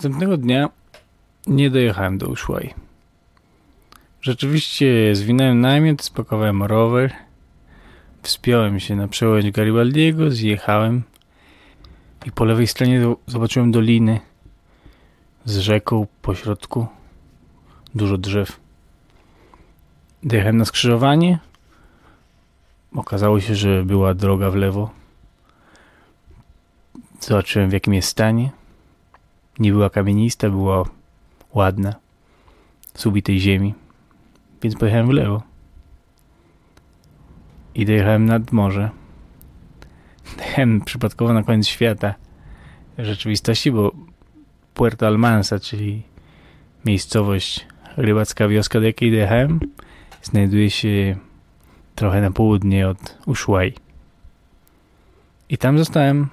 [0.03, 0.69] Następnego dnia
[1.47, 2.73] nie dojechałem do Ushuaia.
[4.21, 7.13] Rzeczywiście zwinąłem namiot, spakowałem rower,
[8.21, 11.03] wspiąłem się na przełęcz Garibaldiego, zjechałem
[12.25, 14.19] i po lewej stronie zobaczyłem doliny
[15.45, 16.87] z rzeką po środku,
[17.95, 18.59] dużo drzew.
[20.23, 21.39] Dojechałem na skrzyżowanie.
[22.95, 24.89] Okazało się, że była droga w lewo.
[27.19, 28.62] Zobaczyłem w jakim jest stanie.
[29.59, 30.83] Nie była kamienista, była
[31.53, 31.95] ładna,
[32.93, 33.73] z ubitej ziemi.
[34.61, 35.43] Więc pojechałem w lewo.
[37.75, 38.89] I dojechałem nad morze.
[40.37, 42.13] Dojechałem przypadkowo na koniec świata
[42.97, 43.91] rzeczywistości, bo
[44.73, 46.03] Puerto Almansa, czyli
[46.85, 49.59] miejscowość rybacka wioska, do jakiej dojechałem,
[50.21, 51.15] znajduje się
[51.95, 53.71] trochę na południe od Ushuaia.
[55.49, 56.27] I tam zostałem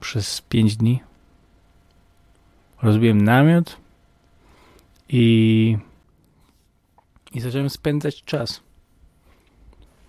[0.00, 1.00] przez pięć dni.
[2.84, 3.76] Rozbiłem namiot
[5.08, 5.76] i,
[7.32, 8.62] i zacząłem spędzać czas.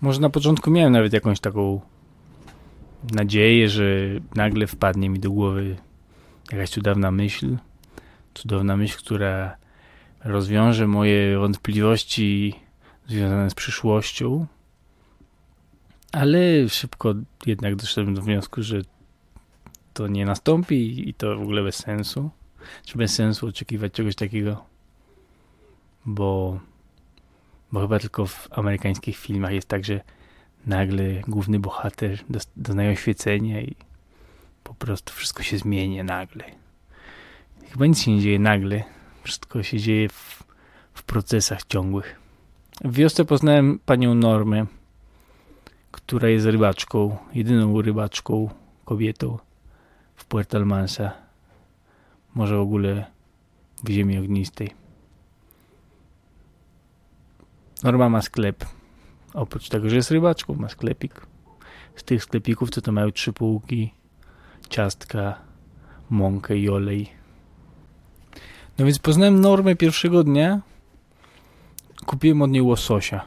[0.00, 1.80] Może na początku miałem nawet jakąś taką
[3.12, 3.84] nadzieję, że
[4.34, 5.76] nagle wpadnie mi do głowy
[6.52, 7.56] jakaś cudowna myśl.
[8.34, 9.56] Cudowna myśl, która
[10.24, 12.54] rozwiąże moje wątpliwości
[13.06, 14.46] związane z przyszłością.
[16.12, 17.14] Ale szybko
[17.46, 18.82] jednak doszedłem do wniosku, że
[19.94, 22.30] to nie nastąpi i to w ogóle bez sensu.
[22.84, 24.64] Czy bez sensu oczekiwać czegoś takiego?
[26.06, 26.60] Bo,
[27.72, 30.00] bo chyba tylko w amerykańskich filmach jest tak, że
[30.66, 32.18] nagle główny bohater
[32.56, 33.76] doznaje oświecenia i
[34.64, 36.44] po prostu wszystko się zmienia nagle.
[37.70, 38.84] Chyba nic się nie dzieje nagle.
[39.22, 40.44] Wszystko się dzieje w,
[40.94, 42.20] w procesach ciągłych.
[42.84, 44.66] W wiosce poznałem panią Normę,
[45.90, 48.50] która jest rybaczką, jedyną rybaczką,
[48.84, 49.38] kobietą
[50.16, 51.25] w Puerto Almansa.
[52.36, 53.04] Może w ogóle
[53.84, 54.70] w ziemi ognistej.
[57.82, 58.64] Norma ma sklep.
[59.34, 61.26] Oprócz tego, że jest rybaczką, ma sklepik.
[61.96, 63.94] Z tych sklepików, co to mają trzy półki,
[64.68, 65.38] ciastka,
[66.10, 67.08] mąkę i olej.
[68.78, 70.60] No więc poznałem normę pierwszego dnia.
[72.06, 73.24] Kupiłem od niej łososia.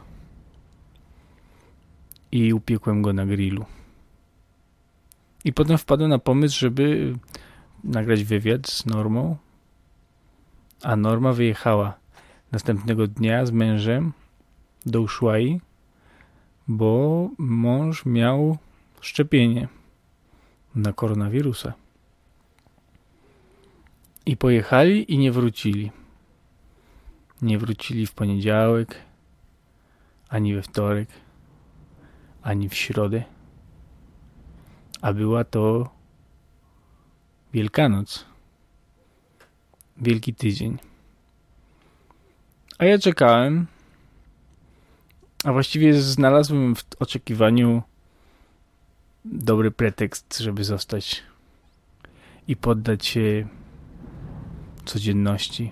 [2.31, 3.65] I upiekłem go na grillu.
[5.45, 7.15] I potem wpadłem na pomysł, żeby
[7.83, 9.37] nagrać wywiad z Normą.
[10.83, 11.93] A Norma wyjechała
[12.51, 14.13] następnego dnia z mężem
[14.85, 15.61] do Ushuai,
[16.67, 18.57] bo mąż miał
[19.01, 19.67] szczepienie
[20.75, 21.73] na koronawirusa.
[24.25, 25.91] I pojechali i nie wrócili.
[27.41, 28.95] Nie wrócili w poniedziałek,
[30.29, 31.09] ani we wtorek,
[32.41, 33.23] ani w środę.
[35.01, 35.89] A była to
[37.53, 38.25] Wielkanoc.
[39.97, 40.77] Wielki tydzień.
[42.77, 43.67] A ja czekałem.
[45.43, 47.83] A właściwie znalazłem w oczekiwaniu
[49.25, 51.23] dobry pretekst, żeby zostać
[52.47, 53.47] i poddać się
[54.85, 55.71] codzienności.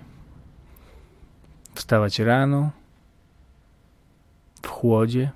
[1.74, 2.70] Wstawać rano,
[4.62, 5.30] w chłodzie,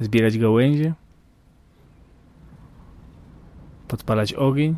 [0.00, 0.94] zbierać gałęzie,
[3.88, 4.76] podpalać ogień,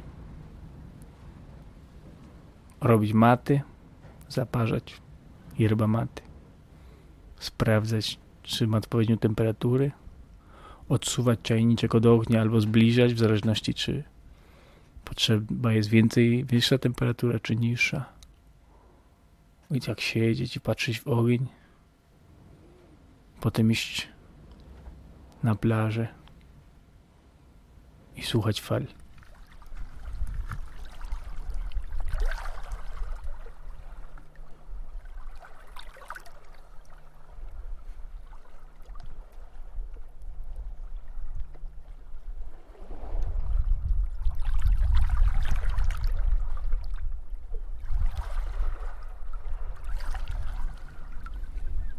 [2.81, 3.61] robić maty,
[4.29, 5.01] zaparzać
[5.59, 6.23] yerba maty,
[7.39, 9.91] sprawdzać, czy ma odpowiednią temperaturę,
[10.89, 14.05] odsuwać czajniczek od ognia albo zbliżać, w zależności czy
[15.05, 18.05] potrzeba jest więcej, większa temperatura czy niższa.
[19.71, 21.47] I tak siedzieć i patrzeć w ogień.
[23.41, 24.09] Potem iść
[25.43, 26.09] na plażę
[28.17, 28.87] i słuchać fal.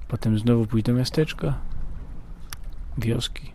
[0.08, 1.58] Potem znowu pójść do miasteczka,
[2.98, 3.52] wioski,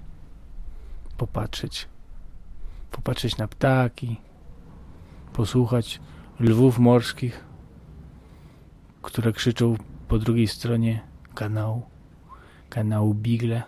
[1.16, 1.88] popatrzeć,
[2.92, 4.16] popatrzeć na ptaki,
[5.32, 6.00] posłuchać
[6.40, 7.44] lwów morskich,
[9.02, 9.76] które krzyczą
[10.08, 11.00] po drugiej stronie
[11.34, 11.82] kanału,
[12.70, 13.62] kanału Bigle.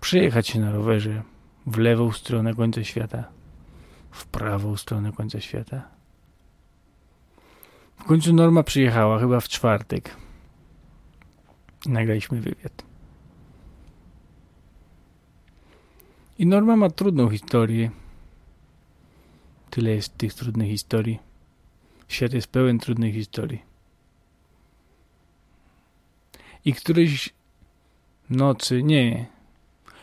[0.00, 1.22] Przyjechać się na rowerze
[1.66, 3.24] w lewą stronę końca świata,
[4.10, 5.88] w prawą stronę końca świata.
[7.96, 10.16] W końcu Norma przyjechała, chyba w czwartek
[11.86, 12.85] nagraliśmy wywiad.
[16.38, 17.90] I Norma ma trudną historię.
[19.70, 21.18] Tyle jest tych trudnych historii.
[22.08, 23.62] Świat jest pełen trudnych historii.
[26.64, 27.34] I którejś
[28.30, 29.26] nocy, nie,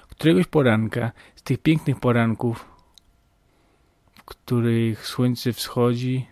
[0.10, 2.66] któregoś poranka, z tych pięknych poranków,
[4.14, 6.28] w których słońce wschodzi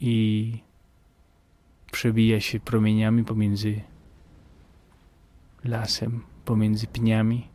[0.00, 0.52] i
[1.92, 3.80] przebija się promieniami pomiędzy
[5.64, 7.48] lasem, pomiędzy pniami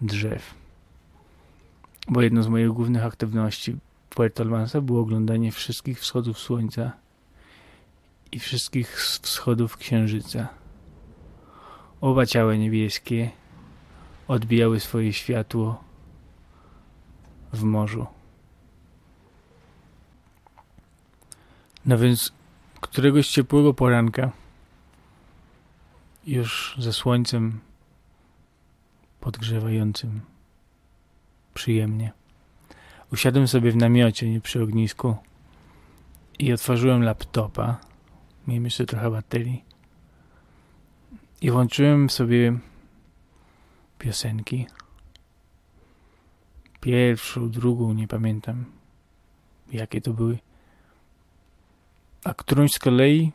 [0.00, 0.54] drzew.
[2.08, 3.76] Bo jedną z moich głównych aktywności
[4.10, 6.92] Puerto Almanza było oglądanie wszystkich wschodów słońca
[8.32, 10.48] i wszystkich wschodów księżyca.
[12.00, 13.30] Oba ciała niebieskie
[14.28, 15.84] odbijały swoje światło
[17.52, 18.06] w morzu.
[21.86, 22.32] No więc
[22.80, 24.30] któregoś ciepłego poranka,
[26.26, 27.60] już ze słońcem
[29.20, 30.20] podgrzewającym
[31.54, 32.12] przyjemnie,
[33.12, 35.16] usiadłem sobie w namiocie, nie przy ognisku
[36.38, 37.80] i otworzyłem laptopa.
[38.46, 39.64] Miałem jeszcze trochę baterii.
[41.40, 42.58] I włączyłem sobie
[43.98, 44.66] piosenki.
[46.80, 48.64] Pierwszą, drugą, nie pamiętam
[49.72, 50.38] jakie to były.
[52.24, 53.32] A którąś z kolei,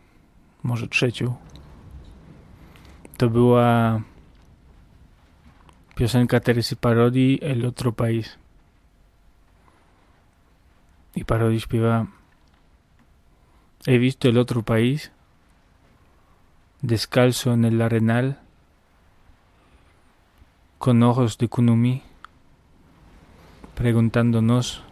[0.63, 1.35] może trzecią,
[3.17, 4.01] to była
[5.95, 8.37] piosenka Teresy Parodi El Otro País.
[11.15, 12.07] I Parodi śpiewa
[13.87, 15.11] He visto el otro país
[16.81, 18.39] descalzo en el arenal
[20.77, 22.01] con ojos de Kunumi
[23.75, 24.83] preguntándonos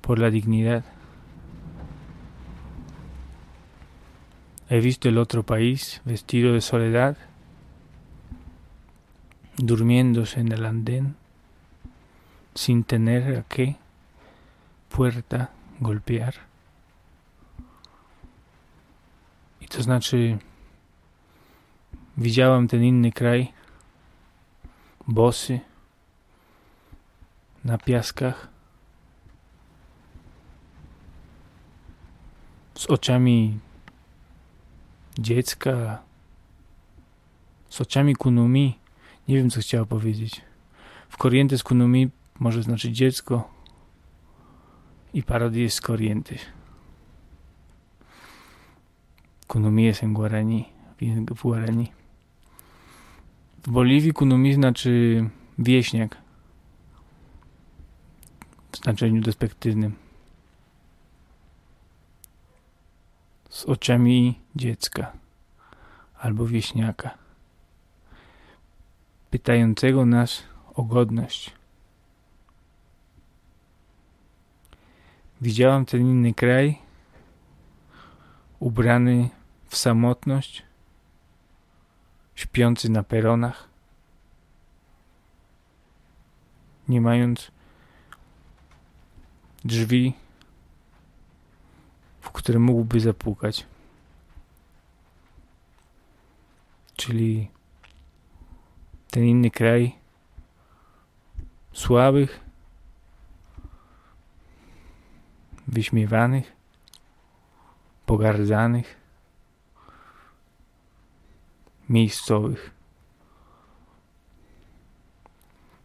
[0.00, 0.84] por la dignidad.
[4.68, 7.16] He visto el otro país vestido de soledad,
[9.56, 11.16] durmiéndose en el andén,
[12.54, 13.76] sin tener a qué
[14.88, 15.50] puerta
[15.80, 16.34] golpear.
[19.60, 20.38] I to znaczy,
[22.16, 23.52] widziałam ten inny kraj,
[25.08, 25.60] bosy,
[27.64, 28.48] na piaskach,
[32.74, 33.58] z oczami
[35.18, 36.02] dziecka,
[37.68, 38.81] z oczami kunumi.
[39.28, 40.40] Nie wiem, co chciała powiedzieć.
[41.08, 42.10] W Corrientes kunumi
[42.40, 43.50] może znaczyć dziecko
[45.14, 46.40] i parody jest z Corrientes.
[49.46, 50.68] Kunumi jest Guarani,
[51.28, 51.92] w Guarani.
[53.62, 55.24] W Boliwii kunumi znaczy
[55.58, 56.16] wieśniak
[58.72, 60.02] w znaczeniu despektywnym.
[63.52, 65.12] z oczami dziecka
[66.18, 67.18] albo wieśniaka,
[69.32, 70.42] pytającego nas
[70.74, 71.54] o godność.
[75.40, 76.78] Widziałam ten inny kraj,
[78.60, 79.30] ubrany
[79.68, 80.62] w samotność,
[82.34, 83.68] śpiący na peronach,
[86.88, 87.50] nie mając
[89.64, 90.14] drzwi
[92.20, 93.66] w które mógłby zapukać.
[96.96, 97.50] Czyli
[99.12, 99.92] ten inny kraj
[101.72, 102.40] słabych,
[105.68, 106.52] wyśmiewanych,
[108.06, 108.96] pogardzanych,
[111.88, 112.70] miejscowych.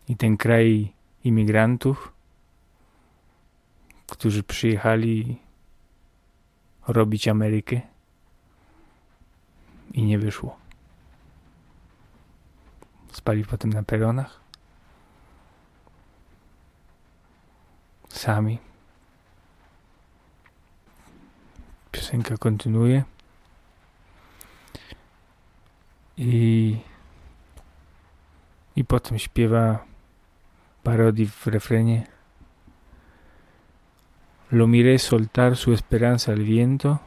[0.08, 2.14] I ten kraj imigrantów,
[4.08, 5.38] którzy przyjechali
[6.88, 7.82] robić Amerykę
[9.94, 10.67] i nie wyszło.
[13.18, 14.38] Spali potem na peronach.
[18.10, 18.62] Sami.
[21.92, 23.04] Piosenka kontynuuje.
[26.18, 26.78] I,
[28.76, 29.86] i potem śpiewa
[30.84, 32.06] parodii w.
[34.52, 37.00] Lo miré soltar su esperanza al viento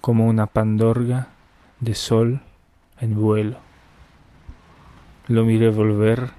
[0.00, 1.28] como una pandorga
[1.80, 2.40] de sol
[3.00, 3.69] en vuelo.
[5.30, 6.32] Lo miré volver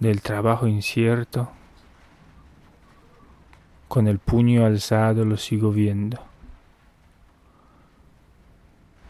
[0.00, 1.50] del trabajo incierto.
[3.88, 6.22] Con el puño alzado lo sigo viendo.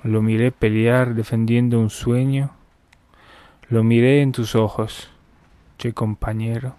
[0.04, 2.52] Lo miré pelear defendiendo un sueño.
[3.68, 5.10] Lo miré en tus ojos,
[5.76, 6.76] che compañero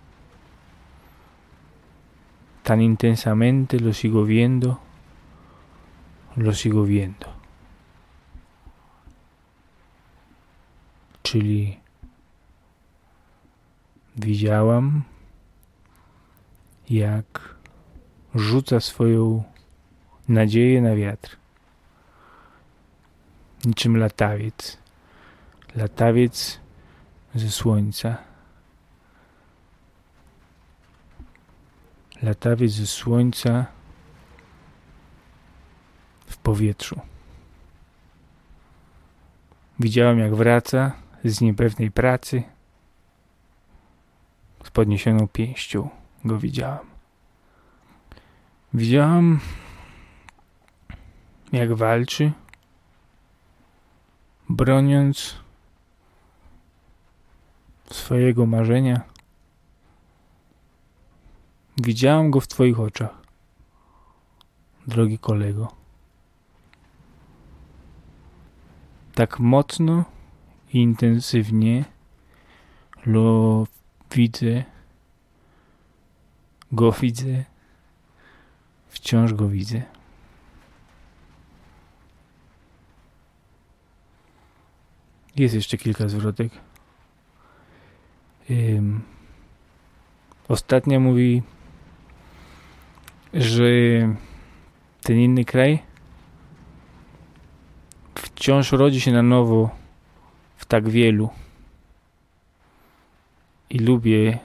[2.70, 4.80] tan intensamente, lo sigo viendo,
[6.36, 7.29] lo sigo viendo.
[11.30, 11.80] Czyli
[14.16, 15.04] Widziałam,
[16.90, 17.56] jak
[18.36, 19.44] rzuca swoją
[20.28, 21.38] nadzieję na wiatr.
[23.66, 24.78] Niczym latawiec.
[25.76, 26.60] Latawiec
[27.36, 28.18] ze słońca.
[32.22, 33.66] Latawiec ze słońca
[36.26, 37.00] w powietrzu.
[39.80, 42.44] Widziałem, jak wraca z niepewnej pracy.
[44.64, 45.90] Z podniesioną pięścią
[46.26, 46.90] go widziałam.
[48.74, 49.40] Widziałam,
[51.52, 52.32] jak walczy,
[54.50, 55.36] broniąc
[57.92, 59.02] swojego marzenia.
[61.78, 63.22] Widziałam go w Twoich oczach,
[64.88, 65.72] drogi kolego.
[69.16, 70.06] Tak mocno
[70.74, 71.86] intensywnie
[73.06, 73.68] lo
[74.12, 74.64] widzę,
[76.72, 77.44] go widzę,
[78.88, 79.82] wciąż go widzę.
[85.36, 86.52] Jest jeszcze kilka zwrotek.
[88.50, 89.02] Ym,
[90.48, 91.44] ostatnia mówi,
[93.34, 93.64] że
[95.02, 95.80] ten inny kraj
[98.16, 99.79] wciąż rodzi się na nowo
[100.60, 101.30] w tak wielu.
[103.70, 104.40] I lubię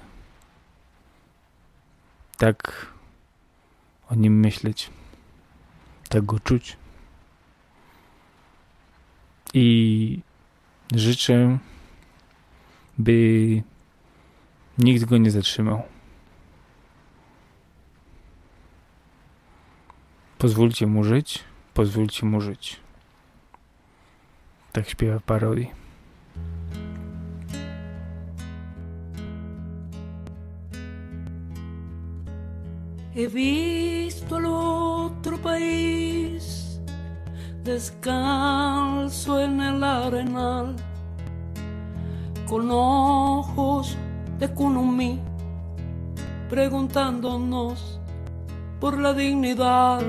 [2.36, 2.86] tak
[4.08, 4.90] o nim myśleć,
[6.08, 6.76] tak go czuć.
[9.54, 10.20] I
[10.94, 11.58] życzę,
[12.98, 13.62] by
[14.78, 15.82] nikt go nie zatrzymał.
[20.38, 21.44] Pozwólcie mu żyć,
[21.74, 22.80] pozwólcie mu żyć.
[24.72, 25.83] Tak śpiewa parodii.
[33.16, 36.80] He visto al otro país
[37.62, 40.74] descalzo en el arenal
[42.48, 43.96] con ojos
[44.40, 45.20] de Kunumi
[46.50, 48.00] preguntándonos
[48.80, 50.02] por la dignidad.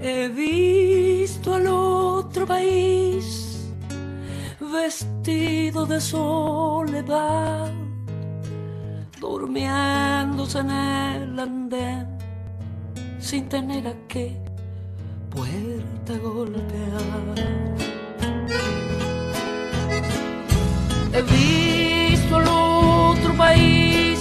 [0.00, 3.68] He visto al otro país
[4.60, 7.72] vestido de soledad,
[9.24, 12.06] durmiéndose en el andén
[13.18, 14.26] sin tener a qué
[15.34, 17.36] puerta golpear.
[21.16, 24.18] He visto al otro país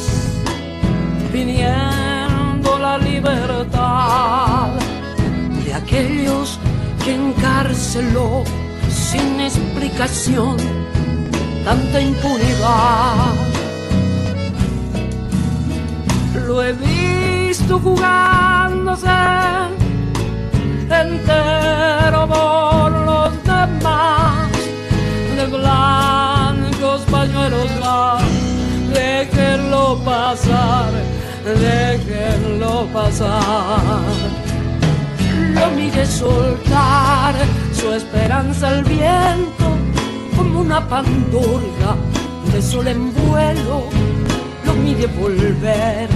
[1.34, 4.70] pidiendo la libertad
[5.66, 6.60] de aquellos
[7.04, 8.44] que encarceló
[8.90, 10.56] sin explicación
[11.66, 13.53] tanta impunidad.
[16.48, 19.08] Lo he visto jugándose
[20.90, 24.52] entero por los demás
[25.38, 28.24] de blancos pañuelos más.
[28.94, 30.92] Déjenlo pasar,
[31.46, 34.04] déjenlo pasar.
[35.54, 37.36] Lo miré soltar
[37.74, 39.66] su esperanza al viento
[40.36, 41.96] como una pandorga
[42.52, 43.88] de sol en vuelo.
[44.66, 46.10] Lo miré volver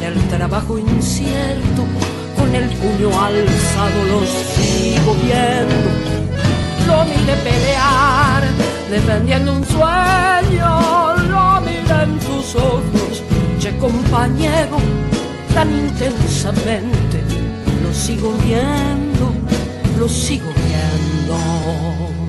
[0.00, 1.84] del trabajo incierto
[2.36, 5.90] con el puño alzado lo sigo viendo.
[6.86, 8.42] Lo miré pelear,
[8.90, 11.16] defendiendo un sueño.
[11.28, 13.22] Lo miré en tus ojos,
[13.60, 14.78] che compañero,
[15.54, 17.18] tan intensamente.
[17.82, 19.32] Lo sigo viendo,
[19.98, 22.19] lo sigo viendo.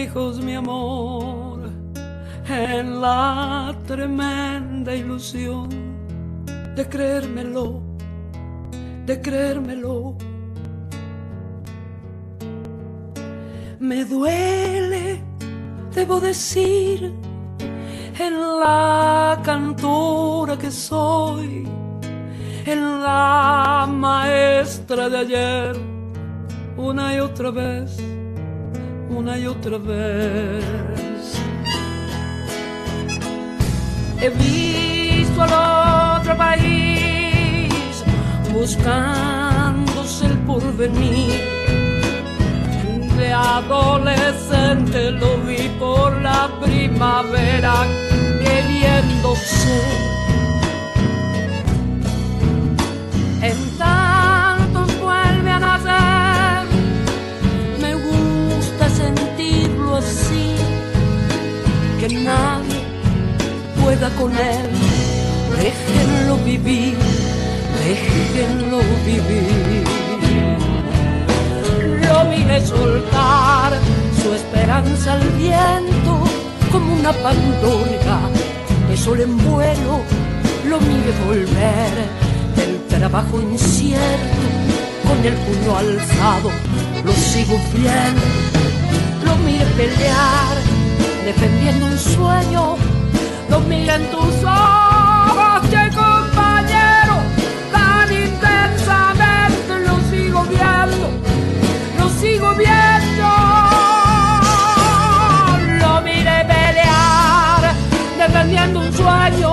[0.00, 1.70] Hijos, mi amor,
[2.48, 5.68] en la tremenda ilusión
[6.76, 7.82] de creérmelo,
[9.06, 10.16] de creérmelo.
[13.78, 15.32] Me duele
[15.94, 17.12] debo decir
[18.18, 21.66] en la cantora que soy,
[22.66, 25.76] en la maestra de ayer,
[26.76, 27.96] una y otra vez,
[29.16, 30.64] una y otra vez.
[34.20, 38.04] He visto al otro país
[38.52, 41.40] buscándose el porvenir
[43.16, 47.74] de adolescente lo vi por la primavera
[48.42, 50.21] queriéndose.
[50.21, 50.21] En
[62.08, 62.80] que nadie
[63.80, 64.70] pueda con él,
[65.56, 66.96] déjenlo vivir,
[67.84, 69.84] déjenlo vivir.
[72.08, 73.78] Lo mire soltar
[74.20, 76.24] su esperanza al viento
[76.72, 78.18] como una pandorga.
[78.88, 80.00] De sol en vuelo,
[80.68, 81.94] lo mire volver
[82.56, 84.42] del trabajo incierto
[85.06, 86.50] con el puño alzado,
[87.04, 88.26] lo sigo viendo,
[89.24, 90.61] lo mire pelear
[91.24, 92.76] defendiendo un sueño,
[93.50, 97.14] lo mire en tus ojos, que compañero,
[97.72, 101.22] tan intensamente lo sigo viendo
[102.22, 103.28] sigo viendo.
[105.80, 107.62] Lo mire pelear,
[108.16, 109.50] defendiendo un sueño.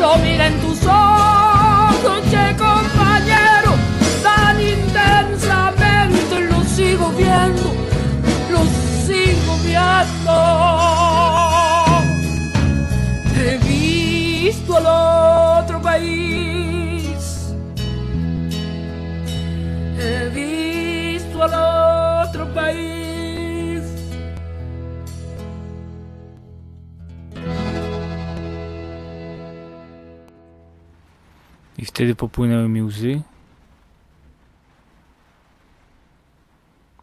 [0.00, 3.70] Lo mire en tus ojos, che compañero,
[4.22, 6.34] tan intensamente.
[6.50, 7.93] Lo sigo viendo, lo
[10.04, 10.32] viendo.
[13.34, 14.86] He visto al
[15.62, 17.54] otro país.
[19.98, 21.54] He visto al
[22.28, 23.84] otro país.
[31.78, 33.22] I wtedy popłynęły mi łzy.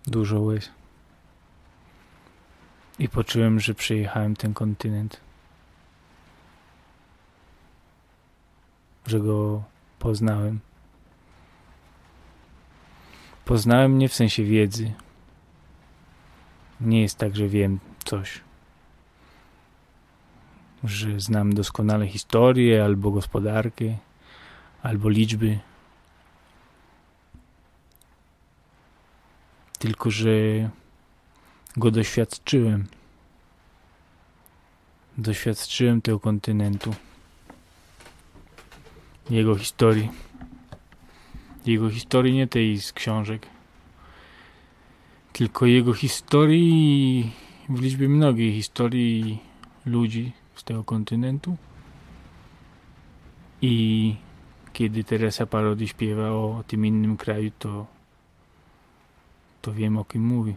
[0.07, 0.69] Dużo łez.
[3.01, 5.21] I poczułem, że przejechałem ten kontynent.
[9.07, 9.63] Że go
[9.99, 10.59] poznałem.
[13.45, 14.93] Poznałem nie w sensie wiedzy,
[16.81, 18.41] nie jest tak, że wiem coś,
[20.83, 23.97] że znam doskonale historię, albo gospodarkę,
[24.83, 25.59] albo liczby.
[29.79, 30.29] Tylko, że
[31.77, 32.87] go doświadczyłem.
[35.17, 36.95] Doświadczyłem tego kontynentu,
[39.29, 40.09] jego historii.
[41.65, 43.47] Jego historii nie tej z książek
[45.33, 47.31] tylko jego historii
[47.69, 49.39] w liczbie mnogiej historii
[49.85, 51.57] ludzi z tego kontynentu.
[53.61, 54.15] I
[54.73, 57.85] kiedy Teresa Parodi śpiewa o tym innym kraju, to,
[59.61, 60.55] to wiem o kim mówi.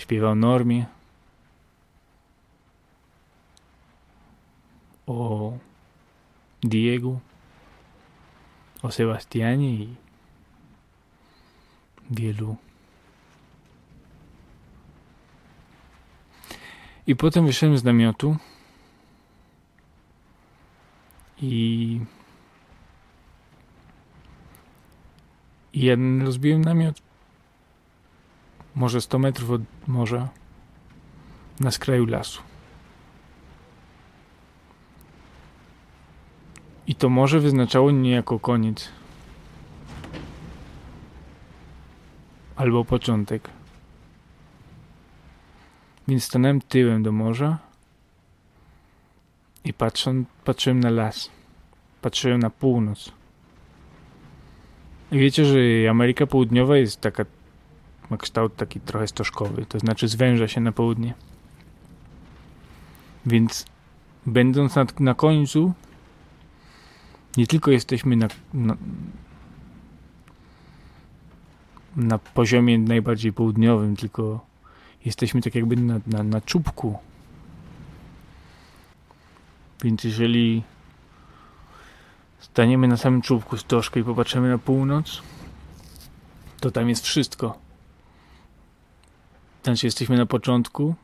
[0.00, 0.86] Śpiewa o Normie,
[5.06, 5.52] o
[6.62, 7.20] Diego,
[8.82, 9.94] o Sebastianie i
[12.10, 12.56] wielu.
[17.06, 18.36] I potem wyszedłem z namiotu
[21.42, 22.00] i
[25.72, 27.09] i ja rozbiłem namiot
[28.74, 30.28] może 100 metrów od morza
[31.60, 32.42] na skraju lasu.
[36.86, 38.88] I to morze wyznaczało niejako koniec
[42.56, 43.50] albo początek.
[46.08, 47.58] Więc stanąłem tyłem do morza
[49.64, 51.30] i patrzą, patrzyłem na las.
[52.02, 53.12] Patrzyłem na północ.
[55.12, 57.24] I wiecie, że Ameryka Południowa jest taka,
[58.10, 61.14] ma kształt taki trochę stożkowy, to znaczy zwęża się na południe.
[63.26, 63.64] Więc
[64.26, 65.72] będąc na, na końcu,
[67.36, 68.76] nie tylko jesteśmy na, na,
[71.96, 74.46] na poziomie najbardziej południowym, tylko
[75.04, 76.98] jesteśmy tak jakby na, na, na czubku.
[79.82, 80.62] Więc jeżeli
[82.40, 85.22] staniemy na samym czubku stożka i popatrzymy na północ,
[86.60, 87.69] to tam jest wszystko.
[89.62, 90.94] Znaczy jesteśmy na początku.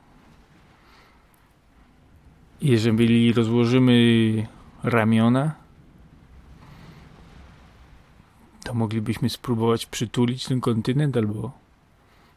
[2.61, 4.47] Jeżeli rozłożymy
[4.83, 5.55] ramiona,
[8.65, 11.53] to moglibyśmy spróbować przytulić ten kontynent albo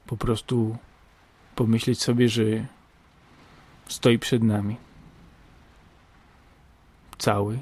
[0.08, 0.78] po prostu
[1.56, 2.44] pomyśleć sobie, że
[3.88, 4.76] stoi przed nami
[7.18, 7.60] cały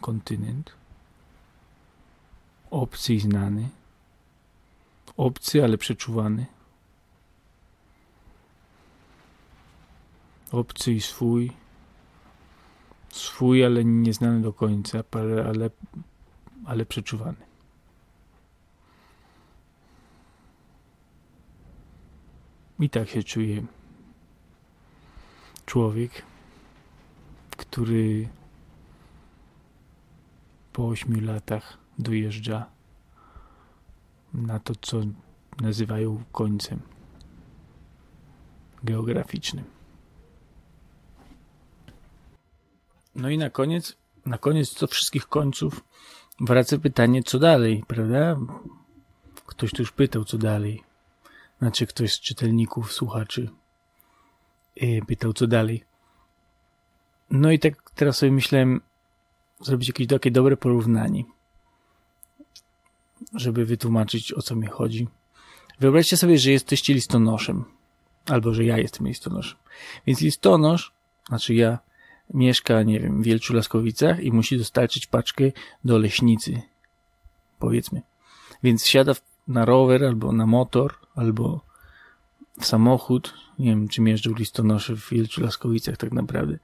[0.00, 0.72] kontynent,
[2.70, 3.68] obcy i znany,
[5.16, 6.46] obcy, ale przeczuwany,
[10.52, 11.52] obcy i swój,
[13.08, 15.70] swój, ale nieznany do końca, ale, ale,
[16.64, 17.48] ale przeczuwany.
[22.80, 23.62] I tak się czuje
[25.66, 26.22] człowiek,
[27.50, 28.28] który
[30.72, 32.66] po ośmiu latach dojeżdża
[34.34, 35.00] na to, co
[35.60, 36.80] nazywają końcem
[38.84, 39.77] geograficznym.
[43.18, 43.96] No i na koniec,
[44.26, 45.84] na koniec co wszystkich końców
[46.40, 48.36] wraca pytanie, co dalej, prawda?
[49.46, 50.82] Ktoś tu już pytał, co dalej.
[51.58, 53.50] Znaczy ktoś z czytelników, słuchaczy
[54.76, 55.84] yy, pytał, co dalej.
[57.30, 58.80] No i tak teraz sobie myślałem
[59.60, 61.24] zrobić jakieś takie dobre porównanie,
[63.34, 65.08] żeby wytłumaczyć, o co mi chodzi.
[65.80, 67.64] Wyobraźcie sobie, że jesteście listonoszem,
[68.26, 69.58] albo że ja jestem listonoszem.
[70.06, 70.92] Więc listonosz,
[71.28, 71.78] znaczy ja,
[72.34, 75.44] mieszka, nie wiem, w Wielczu Laskowicach i musi dostarczyć paczkę
[75.84, 76.62] do leśnicy,
[77.58, 78.02] powiedzmy.
[78.62, 79.12] Więc siada
[79.48, 81.60] na rower, albo na motor, albo
[82.60, 86.58] w samochód, nie wiem, czym jeżdżą listonosze w Wielczu Laskowicach tak naprawdę,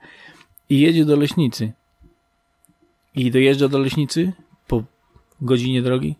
[0.69, 1.73] i jedzie do leśnicy.
[3.15, 4.33] I dojeżdża do leśnicy
[4.67, 4.83] po
[5.41, 6.17] godzinie drogi.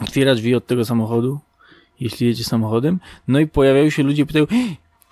[0.00, 1.40] Otwiera drzwi od tego samochodu,
[2.00, 3.00] jeśli jedzie samochodem.
[3.28, 4.46] No i pojawiają się ludzie pytają,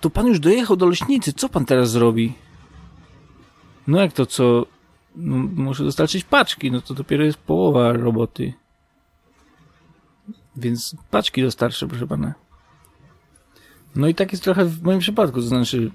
[0.01, 2.33] to pan już dojechał do leśnicy, co pan teraz zrobi?
[3.87, 4.65] No jak to co?
[5.15, 8.53] No, muszę dostarczyć paczki, no to dopiero jest połowa roboty.
[10.55, 12.33] Więc paczki dostarczę, proszę pana.
[13.95, 15.91] No i tak jest trochę w moim przypadku, to znaczy,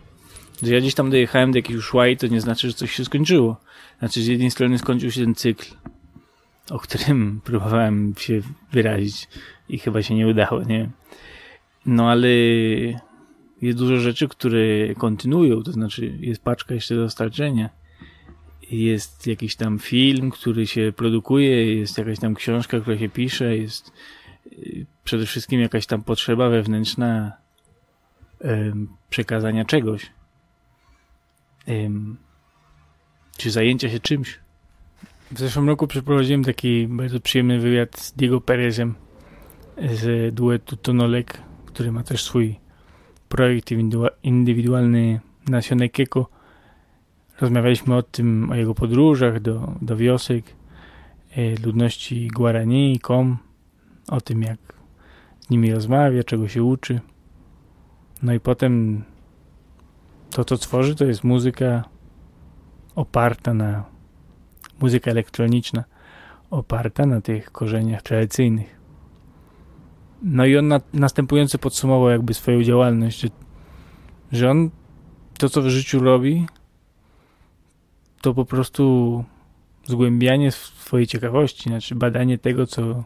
[0.62, 3.57] że ja gdzieś tam dojechałem do jakiegoś szłaj, to nie znaczy, że coś się skończyło.
[3.98, 5.66] Znaczy, z jednej strony skończył się ten cykl,
[6.70, 8.40] o którym próbowałem się
[8.72, 9.28] wyrazić
[9.68, 10.90] i chyba się nie udało, nie?
[11.86, 12.28] No ale
[13.62, 17.70] jest dużo rzeczy, które kontynuują, to znaczy jest paczka jeszcze do dostarczenia.
[18.70, 23.92] Jest jakiś tam film, który się produkuje, jest jakaś tam książka, która się pisze, jest
[25.04, 27.32] przede wszystkim jakaś tam potrzeba wewnętrzna
[29.10, 30.10] przekazania czegoś.
[33.36, 34.38] Czy zajęcia się czymś.
[35.30, 38.94] W zeszłym roku przeprowadziłem taki bardzo przyjemny wywiad z Diego Perezem
[39.92, 42.61] z duetu Tonolek, który ma też swój
[43.33, 43.70] projekt
[44.22, 46.26] indywidualny na Sionekeko.
[47.41, 50.45] Rozmawialiśmy o tym, o jego podróżach do, do wiosek,
[51.37, 53.39] e, ludności Guarani, Kom,
[54.09, 54.59] o tym jak
[55.41, 57.01] z nimi rozmawia, czego się uczy.
[58.22, 59.05] No i potem
[60.30, 61.85] to, co tworzy, to jest muzyka
[62.95, 63.85] oparta na
[64.80, 65.85] muzyka elektroniczna,
[66.51, 68.82] oparta na tych korzeniach tradycyjnych.
[70.22, 73.28] No i on na, następująco podsumował jakby swoją działalność, że,
[74.32, 74.70] że on
[75.38, 76.46] to, co w życiu robi,
[78.20, 79.24] to po prostu
[79.84, 83.04] zgłębianie swojej ciekawości, znaczy badanie tego, co,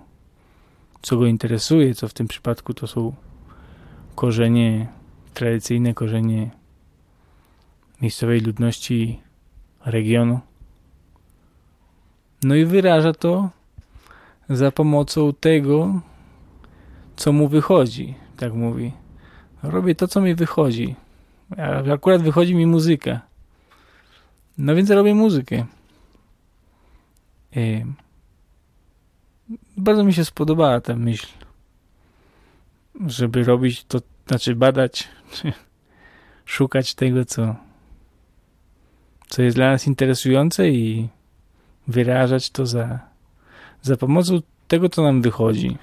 [1.03, 3.15] co go interesuje, co w tym przypadku to są
[4.15, 4.87] korzenie
[5.35, 6.51] tradycyjne korzenie
[8.03, 9.21] miejscowej ludności
[9.85, 10.41] regionu.
[12.43, 13.51] No i wyraża to
[14.49, 16.01] za pomocą tego,
[17.17, 18.15] co mu wychodzi.
[18.37, 18.93] Tak mówi.
[19.63, 20.95] Robię to, co mi wychodzi.
[21.93, 23.21] Akurat wychodzi mi muzyka.
[24.59, 25.67] No więc robię muzykę.
[27.57, 27.85] I
[29.77, 31.27] bardzo mi się spodobała ta myśl,
[33.07, 35.09] żeby robić to znaczy badać,
[36.45, 37.57] szukać tego, co,
[39.29, 41.09] co jest dla nas interesujące i
[41.89, 42.99] wyrażać to za,
[43.83, 45.77] za pomocą tego, co nam wychodzi.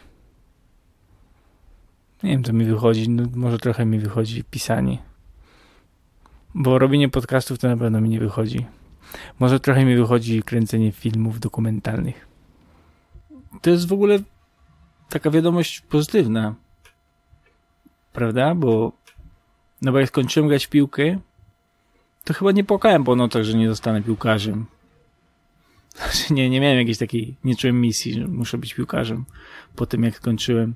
[2.23, 3.09] Nie wiem, co mi wychodzi.
[3.09, 4.97] No, może trochę mi wychodzi pisanie.
[6.55, 8.65] Bo robienie podcastów to na pewno mi nie wychodzi.
[9.39, 12.27] Może trochę mi wychodzi kręcenie filmów dokumentalnych.
[13.61, 14.19] To jest w ogóle
[15.09, 16.55] taka wiadomość pozytywna
[18.13, 18.55] prawda?
[18.55, 18.91] Bo
[19.81, 21.19] no bo jak skończyłem grać w piłkę,
[22.23, 24.65] to chyba nie płakałem po nocach, że nie zostanę piłkarzem.
[25.95, 29.25] Znaczy nie, nie miałem jakiejś takiej, nie czułem misji, że muszę być piłkarzem
[29.75, 30.75] po tym, jak skończyłem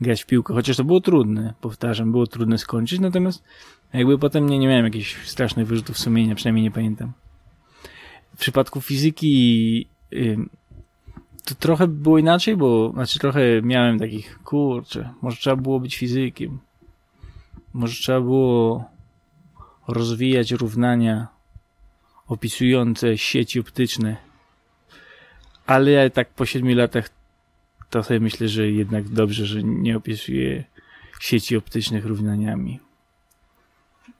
[0.00, 0.54] grać w piłkę.
[0.54, 3.44] Chociaż to było trudne, powtarzam, było trudne skończyć, natomiast
[3.92, 7.12] jakby potem nie, nie miałem jakichś strasznych wyrzutów sumienia, przynajmniej nie pamiętam.
[8.34, 9.86] W przypadku fizyki
[11.44, 16.58] to trochę było inaczej, bo znaczy trochę miałem takich, kurczę, może trzeba było być fizykiem
[17.72, 18.84] Może trzeba było
[19.88, 21.26] rozwijać równania
[22.26, 24.16] opisujące sieci optyczne.
[25.66, 27.08] Ale ja tak po siedmiu latach
[27.90, 30.64] to sobie myślę, że jednak dobrze, że nie opisuję
[31.20, 32.80] sieci optycznych równaniami.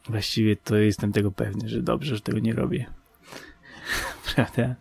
[0.08, 2.86] Właściwie to jestem tego pewny, że dobrze, że tego nie robię.
[4.34, 4.74] Prawda?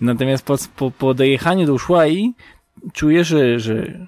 [0.00, 2.34] Natomiast po, po, po dojechaniu do Ushuai
[2.92, 4.06] czuję, że, że,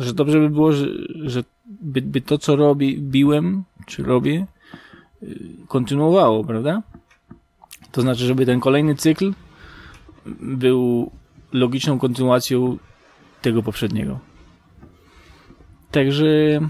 [0.00, 4.46] że dobrze by było, że, że by, by to, co robię, biłem, czy robię,
[5.22, 5.38] y,
[5.68, 6.82] kontynuowało, prawda?
[7.92, 9.32] To znaczy, żeby ten kolejny cykl
[10.40, 11.10] był
[11.52, 12.78] logiczną kontynuacją
[13.42, 14.18] tego poprzedniego.
[15.90, 16.60] Także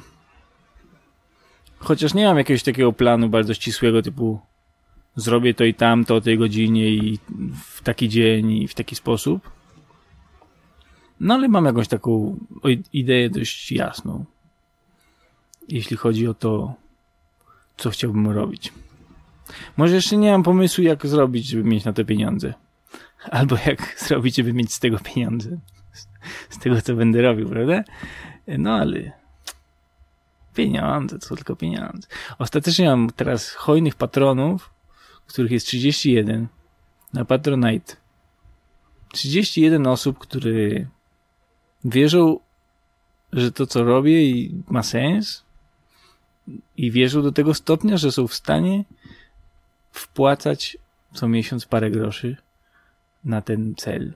[1.78, 4.40] chociaż nie mam jakiegoś takiego planu bardzo ścisłego typu
[5.16, 7.18] zrobię to i tamto o tej godzinie i
[7.64, 9.50] w taki dzień i w taki sposób.
[11.20, 12.38] No ale mam jakąś taką
[12.92, 14.24] ideę dość jasną.
[15.68, 16.74] Jeśli chodzi o to,
[17.76, 18.72] co chciałbym robić.
[19.76, 22.54] Może jeszcze nie mam pomysłu, jak zrobić, żeby mieć na to pieniądze.
[23.22, 25.58] Albo jak zrobić, żeby mieć z tego pieniądze.
[26.50, 27.84] Z tego, co będę robił, prawda?
[28.58, 29.12] No ale
[30.54, 32.08] pieniądze, to tylko pieniądze.
[32.38, 34.70] Ostatecznie mam teraz hojnych patronów,
[35.26, 36.48] których jest 31
[37.12, 37.96] na Patronite.
[39.12, 40.50] 31 osób, które
[41.84, 42.40] wierzą,
[43.32, 45.44] że to, co robię, ma sens
[46.76, 48.84] i wierzą do tego stopnia, że są w stanie
[49.92, 50.78] wpłacać
[51.14, 52.36] co miesiąc parę groszy
[53.28, 54.12] na ten cel.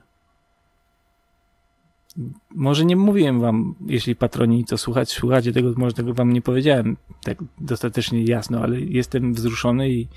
[2.49, 6.97] Może nie mówiłem wam, jeśli patroni to słuchać, słuchacie tego, może tego wam nie powiedziałem
[7.23, 10.07] tak dostatecznie jasno, ale jestem wzruszony i,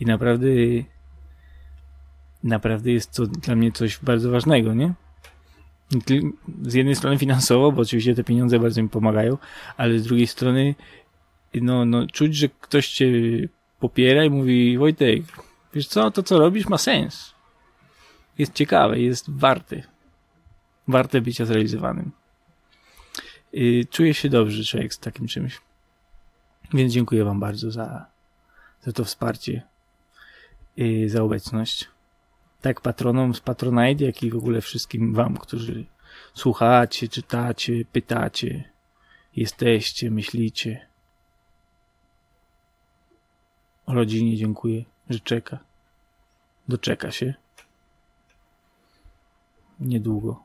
[0.00, 0.48] i naprawdę
[2.42, 4.94] naprawdę jest to dla mnie coś bardzo ważnego, nie?
[6.62, 9.38] Z jednej strony finansowo, bo oczywiście te pieniądze bardzo mi pomagają,
[9.76, 10.74] ale z drugiej strony
[11.54, 13.12] no, no czuć, że ktoś cię
[13.80, 15.22] popiera i mówi Wojtek,
[15.74, 17.33] wiesz co, to co robisz ma sens.
[18.38, 19.82] Jest ciekawe, jest warty
[20.88, 22.12] warte bycia zrealizowanym.
[23.54, 25.60] Y, czuję się dobrze, człowiek, z takim czymś.
[26.74, 28.06] Więc dziękuję Wam bardzo za,
[28.82, 29.62] za to wsparcie,
[30.78, 31.88] y, za obecność.
[32.60, 35.84] Tak patronom z Patronite, jak i w ogóle wszystkim Wam, którzy
[36.34, 38.64] słuchacie, czytacie, pytacie,
[39.36, 40.86] jesteście, myślicie.
[43.86, 45.58] O rodzinie dziękuję, że czeka.
[46.68, 47.34] Doczeka się.
[49.80, 50.44] Niedługo.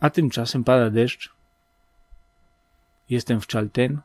[0.00, 1.32] A tymczasem pada deszcz.
[3.10, 4.00] Jestem w Chalten.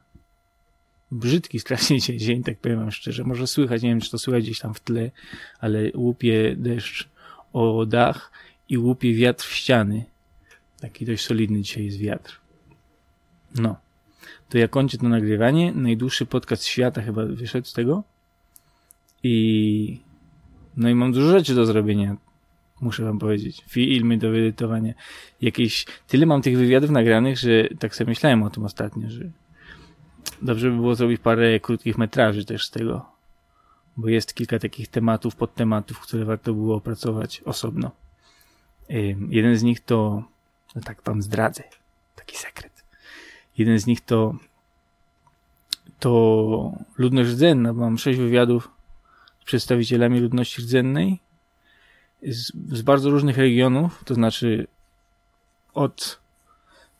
[1.11, 3.23] Brzydki strasznie dzień, tak powiem wam szczerze.
[3.23, 5.11] Może słychać, nie wiem czy to słychać gdzieś tam w tle,
[5.59, 7.09] ale łupie deszcz
[7.53, 8.31] o dach
[8.69, 10.05] i łupie wiatr w ściany.
[10.81, 12.39] Taki dość solidny dzisiaj jest wiatr.
[13.55, 13.75] No.
[14.49, 15.71] To ja kończę to nagrywanie.
[15.71, 18.03] Najdłuższy podcast świata chyba wyszedł z tego.
[19.23, 20.01] I
[20.77, 22.17] no i mam dużo rzeczy do zrobienia
[22.81, 23.63] muszę wam powiedzieć.
[23.67, 24.93] Filmy do wyedytowania.
[25.41, 29.31] Jakieś, tyle mam tych wywiadów nagranych, że tak sobie myślałem o tym ostatnio, że
[30.41, 33.05] dobrze by było zrobić parę krótkich metraży też z tego.
[33.97, 37.91] Bo jest kilka takich tematów, podtematów, które warto było opracować osobno.
[39.29, 40.23] Jeden z nich to,
[40.75, 41.63] no tak wam zdradzę,
[42.15, 42.85] taki sekret.
[43.57, 44.35] Jeden z nich to
[45.99, 48.71] to ludność rdzenna, bo mam sześć wywiadów
[49.41, 51.19] z przedstawicielami ludności rdzennej
[52.23, 54.67] z, z bardzo różnych regionów, to znaczy
[55.73, 56.19] od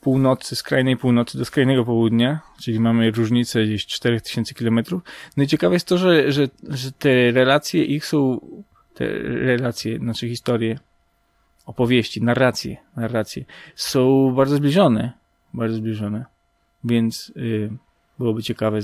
[0.02, 5.02] północy, skrajnej północy do skrajnego południa, czyli mamy różnicę gdzieś 4000 kilometrów.
[5.38, 8.40] No i ciekawe jest to, że, że, że te relacje ich są,
[8.94, 10.80] te relacje, znaczy historie,
[11.66, 15.14] opowieści, narracje, narracje są bardzo zbliżone,
[15.54, 16.26] bardzo zbliżone.
[16.84, 17.70] Więc y,
[18.20, 18.80] byłoby ciekawe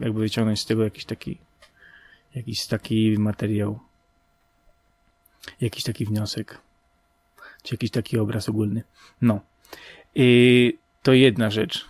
[0.00, 1.38] jakby wyciągnąć z tego jakiś taki
[2.34, 3.78] jakiś taki materiał
[5.60, 6.58] jakiś taki wniosek,
[7.62, 8.82] czy jakiś taki obraz ogólny.
[9.22, 9.40] No.
[10.14, 11.86] I to jedna rzecz,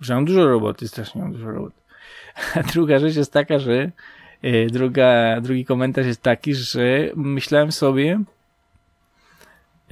[0.00, 1.76] że mam dużo roboty, strasznie mam dużo roboty.
[2.54, 3.90] A druga rzecz jest taka, że
[4.42, 8.20] e, druga, drugi komentarz jest taki, że myślałem sobie,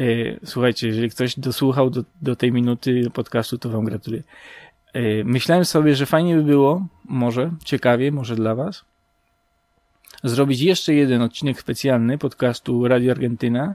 [0.01, 0.05] e,
[0.45, 4.23] słuchajcie, jeżeli ktoś dosłuchał do, do tej minuty podcastu, to wam gratuluję.
[4.93, 8.85] E, myślałem sobie, że fajnie by było, może, ciekawie, może dla was,
[10.24, 13.74] zrobić jeszcze jeden odcinek specjalny podcastu Radio Argentyna,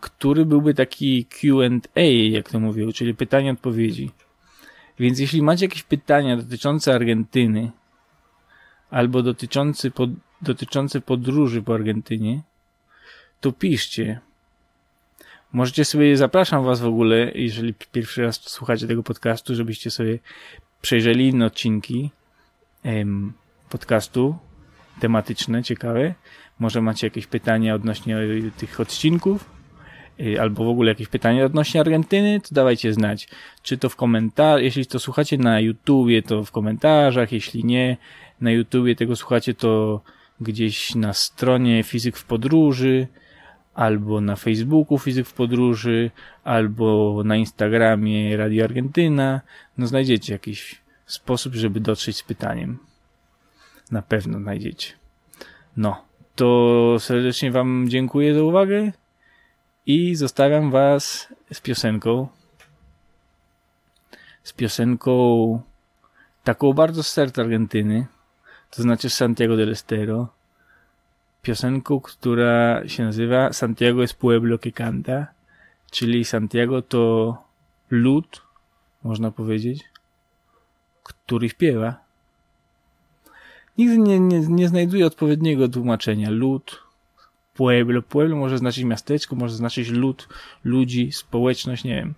[0.00, 4.10] który byłby taki Q&A, jak to mówią, czyli pytania, odpowiedzi.
[4.98, 7.70] Więc jeśli macie jakieś pytania dotyczące Argentyny
[8.90, 10.10] albo dotyczące, pod,
[10.42, 12.42] dotyczące podróży po Argentynie,
[13.40, 14.20] to piszcie.
[15.52, 20.18] Możecie sobie, zapraszam was w ogóle, jeżeli pierwszy raz słuchacie tego podcastu, żebyście sobie
[20.82, 22.10] przejrzeli inne odcinki
[23.70, 24.36] podcastu
[25.00, 26.14] tematyczne, ciekawe.
[26.58, 29.50] Może macie jakieś pytania odnośnie y, tych odcinków,
[30.20, 33.28] y, albo w ogóle jakieś pytania odnośnie Argentyny, to dawajcie znać.
[33.62, 37.96] Czy to w komentarzach, jeśli to słuchacie na YouTubie, to w komentarzach, jeśli nie
[38.40, 40.00] na YouTubie tego słuchacie, to
[40.40, 43.06] gdzieś na stronie Fizyk w Podróży,
[43.74, 46.10] albo na Facebooku Fizyk w Podróży,
[46.44, 49.40] albo na Instagramie Radio Argentyna.
[49.78, 52.78] No znajdziecie jakiś sposób, żeby dotrzeć z pytaniem.
[53.90, 54.92] Na pewno znajdziecie.
[55.76, 56.04] No,
[56.34, 58.92] to serdecznie Wam dziękuję za uwagę
[59.86, 62.28] i zostawiam Was z piosenką.
[64.42, 65.62] Z piosenką
[66.44, 68.06] taką bardzo z serca Argentyny,
[68.70, 70.28] to znaczy Santiago del Estero.
[71.42, 75.26] Piosenką, która się nazywa Santiago es pueblo que canta,
[75.90, 77.36] czyli Santiago to
[77.90, 78.42] lud,
[79.02, 79.84] można powiedzieć,
[81.02, 82.05] który śpiewa.
[83.78, 86.30] Nigdy nie, nie, nie znajduję odpowiedniego tłumaczenia.
[86.30, 86.82] Lud,
[87.54, 88.02] pueblo.
[88.02, 90.28] Pueblo może znaczyć miasteczko, może znaczyć lud,
[90.64, 92.14] ludzi, społeczność, nie wiem.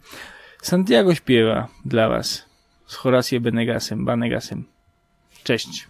[0.63, 2.45] Santiago śpiewa dla Was
[2.87, 4.65] z Horacio Benegasem, Banegasem.
[5.45, 5.89] Cześć.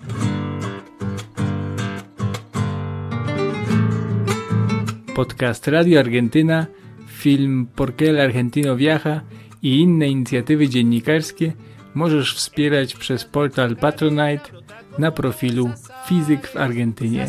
[5.15, 6.67] Podcast Radio Argentyna,
[7.09, 9.21] film Por qué el argentino viaja
[9.63, 11.53] i inne inicjatywy dziennikarskie
[11.99, 14.51] możesz wspierać przez portal Patronite
[14.99, 15.71] na profilu
[16.07, 17.29] Fizyk w Argentynie.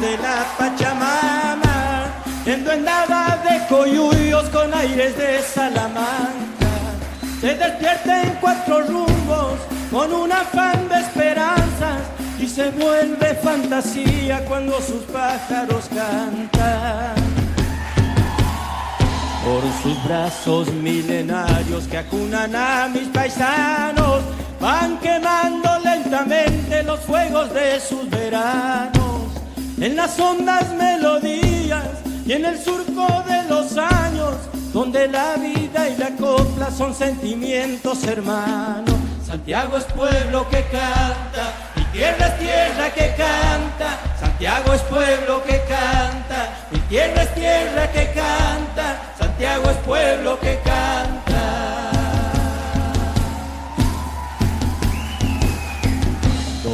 [0.00, 2.06] De la Pachamama,
[2.46, 6.72] enduendada de coyuyos con aires de Salamanca,
[7.40, 9.54] se despierta en cuatro rumbos
[9.90, 12.00] con un afán de esperanzas
[12.38, 17.14] y se vuelve fantasía cuando sus pájaros cantan.
[19.44, 24.22] Por sus brazos milenarios que acunan a mis paisanos,
[24.60, 28.97] van quemando lentamente los fuegos de sus veranos.
[29.80, 31.86] En las hondas melodías
[32.26, 34.34] y en el surco de los años,
[34.72, 38.96] donde la vida y la copla son sentimientos hermanos.
[39.24, 44.16] Santiago es pueblo que canta, mi tierra es tierra que canta.
[44.18, 49.14] Santiago es pueblo que canta, mi tierra es tierra que canta.
[49.16, 51.17] Santiago es pueblo que canta.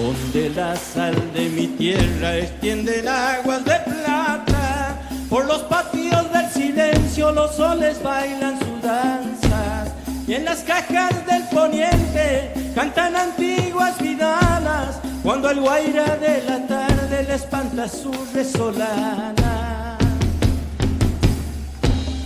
[0.05, 5.01] Donde la sal de mi tierra extiende aguas de plata,
[5.31, 9.93] por los patios del silencio los soles bailan sus danzas,
[10.29, 17.23] y en las cajas del poniente cantan antiguas vidalas, cuando el guaira de la tarde
[17.27, 19.97] le espanta su resolana.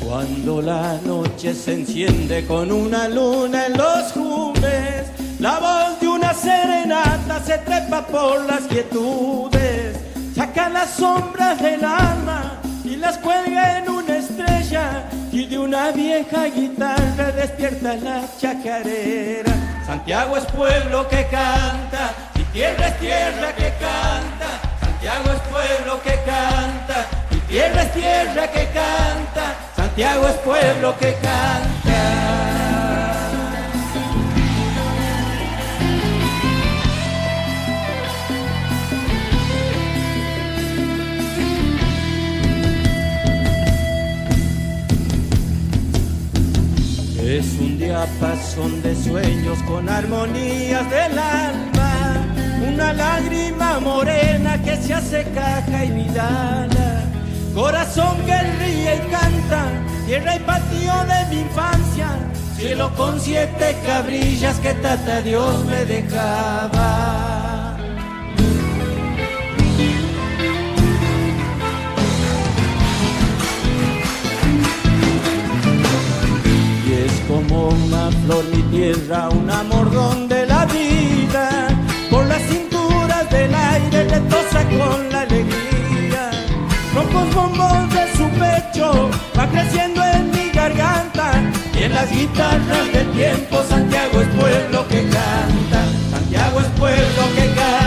[0.05, 5.07] Cuando la noche se enciende con una luna en los cumbres,
[5.39, 5.88] la voz
[7.45, 9.97] se trepa por las quietudes,
[10.35, 16.45] saca las sombras del alma y las cuelga en una estrella y de una vieja
[16.47, 19.53] guitarra despierta la chacarera.
[19.87, 24.61] Santiago es pueblo que canta, mi tierra es tierra que canta.
[24.81, 29.57] Santiago es pueblo que canta, mi tierra es tierra que canta.
[29.77, 32.78] Santiago es pueblo que canta.
[47.29, 52.25] Es un diapasón de sueños con armonías del alma,
[52.67, 57.05] una lágrima morena que se hace caja y vidala,
[57.55, 59.67] Corazón que ríe y canta,
[60.07, 62.09] tierra y patio de mi infancia,
[62.57, 67.48] cielo con siete cabrillas que tata Dios me dejaba.
[77.29, 81.69] como una flor mi tierra, un amor donde la vida
[82.11, 86.31] por las cinturas del aire le tosa con la alegría.
[86.95, 91.33] Roncos bombos de su pecho va creciendo en mi garganta
[91.79, 95.81] y en las guitarras del tiempo Santiago es pueblo que canta,
[96.11, 97.78] Santiago es pueblo que canta.